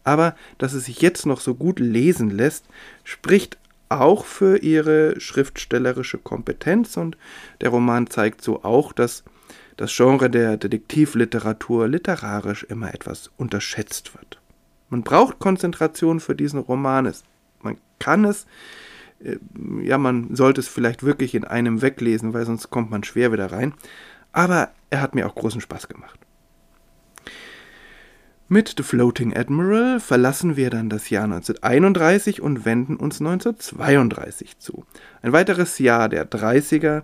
Aber 0.03 0.35
dass 0.57 0.73
es 0.73 0.85
sich 0.85 1.01
jetzt 1.01 1.25
noch 1.25 1.39
so 1.39 1.55
gut 1.55 1.79
lesen 1.79 2.29
lässt, 2.29 2.65
spricht 3.03 3.57
auch 3.87 4.25
für 4.25 4.57
ihre 4.57 5.19
schriftstellerische 5.19 6.17
Kompetenz 6.17 6.97
und 6.97 7.17
der 7.61 7.69
Roman 7.69 8.07
zeigt 8.07 8.41
so 8.41 8.63
auch, 8.63 8.91
dass 8.93 9.23
das 9.77 9.95
Genre 9.95 10.29
der 10.29 10.57
Detektivliteratur 10.57 11.87
literarisch 11.87 12.63
immer 12.63 12.93
etwas 12.93 13.31
unterschätzt 13.37 14.15
wird. 14.15 14.39
Man 14.89 15.03
braucht 15.03 15.39
Konzentration 15.39 16.19
für 16.19 16.35
diesen 16.35 16.59
Roman. 16.59 17.11
Man 17.61 17.77
kann 17.99 18.25
es 18.25 18.45
Äh, 19.23 19.37
ja, 19.81 19.97
man 19.97 20.35
sollte 20.35 20.61
es 20.61 20.67
vielleicht 20.67 21.03
wirklich 21.03 21.35
in 21.35 21.45
einem 21.45 21.81
weglesen, 21.81 22.33
weil 22.33 22.45
sonst 22.45 22.69
kommt 22.69 22.91
man 22.91 23.03
schwer 23.03 23.31
wieder 23.31 23.51
rein. 23.51 23.73
Aber 24.31 24.69
er 24.89 25.01
hat 25.01 25.15
mir 25.15 25.27
auch 25.27 25.35
großen 25.35 25.61
Spaß 25.61 25.87
gemacht. 25.87 26.19
Mit 28.47 28.75
The 28.77 28.83
Floating 28.83 29.35
Admiral 29.35 29.99
verlassen 29.99 30.55
wir 30.55 30.69
dann 30.69 30.87
das 30.87 31.09
Jahr 31.09 31.23
1931 31.23 32.41
und 32.41 32.63
wenden 32.63 32.95
uns 32.95 33.19
1932 33.19 34.59
zu. 34.59 34.85
Ein 35.23 35.31
weiteres 35.31 35.79
Jahr 35.79 36.09
der 36.09 36.29
30er. 36.29 37.01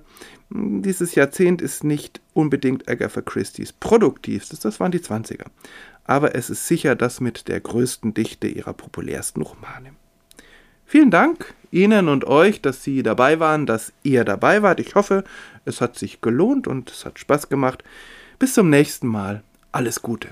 Dieses 0.52 1.16
Jahrzehnt 1.16 1.64
ist 1.64 1.84
nicht 1.84 2.22
unbedingt 2.36 2.88
Agatha 2.88 3.22
Christie's 3.22 3.74
produktivstes, 3.74 4.60
das 4.60 4.80
waren 4.80 4.92
die 4.92 5.00
20er. 5.00 5.46
Aber 6.04 6.36
es 6.36 6.52
ist 6.52 6.68
sicher 6.68 6.96
das 6.96 7.22
mit 7.22 7.48
der 7.48 7.60
größten 7.60 8.14
Dichte 8.14 8.48
ihrer 8.48 8.74
populärsten 8.74 9.42
Romane. 9.42 9.96
Vielen 10.86 11.10
Dank 11.10 11.56
Ihnen 11.72 12.08
und 12.08 12.26
euch, 12.26 12.62
dass 12.62 12.84
Sie 12.84 13.02
dabei 13.02 13.40
waren, 13.40 13.66
dass 13.66 13.94
ihr 14.04 14.26
dabei 14.26 14.62
wart. 14.62 14.80
Ich 14.80 14.94
hoffe, 14.94 15.24
es 15.66 15.82
hat 15.82 15.98
sich 15.98 16.22
gelohnt 16.22 16.68
und 16.68 16.92
es 16.92 17.04
hat 17.04 17.18
Spaß 17.18 17.50
gemacht. 17.50 17.84
Bis 18.38 18.54
zum 18.54 18.70
nächsten 18.70 19.08
Mal. 19.08 19.42
Alles 19.72 20.04
Gute. 20.04 20.28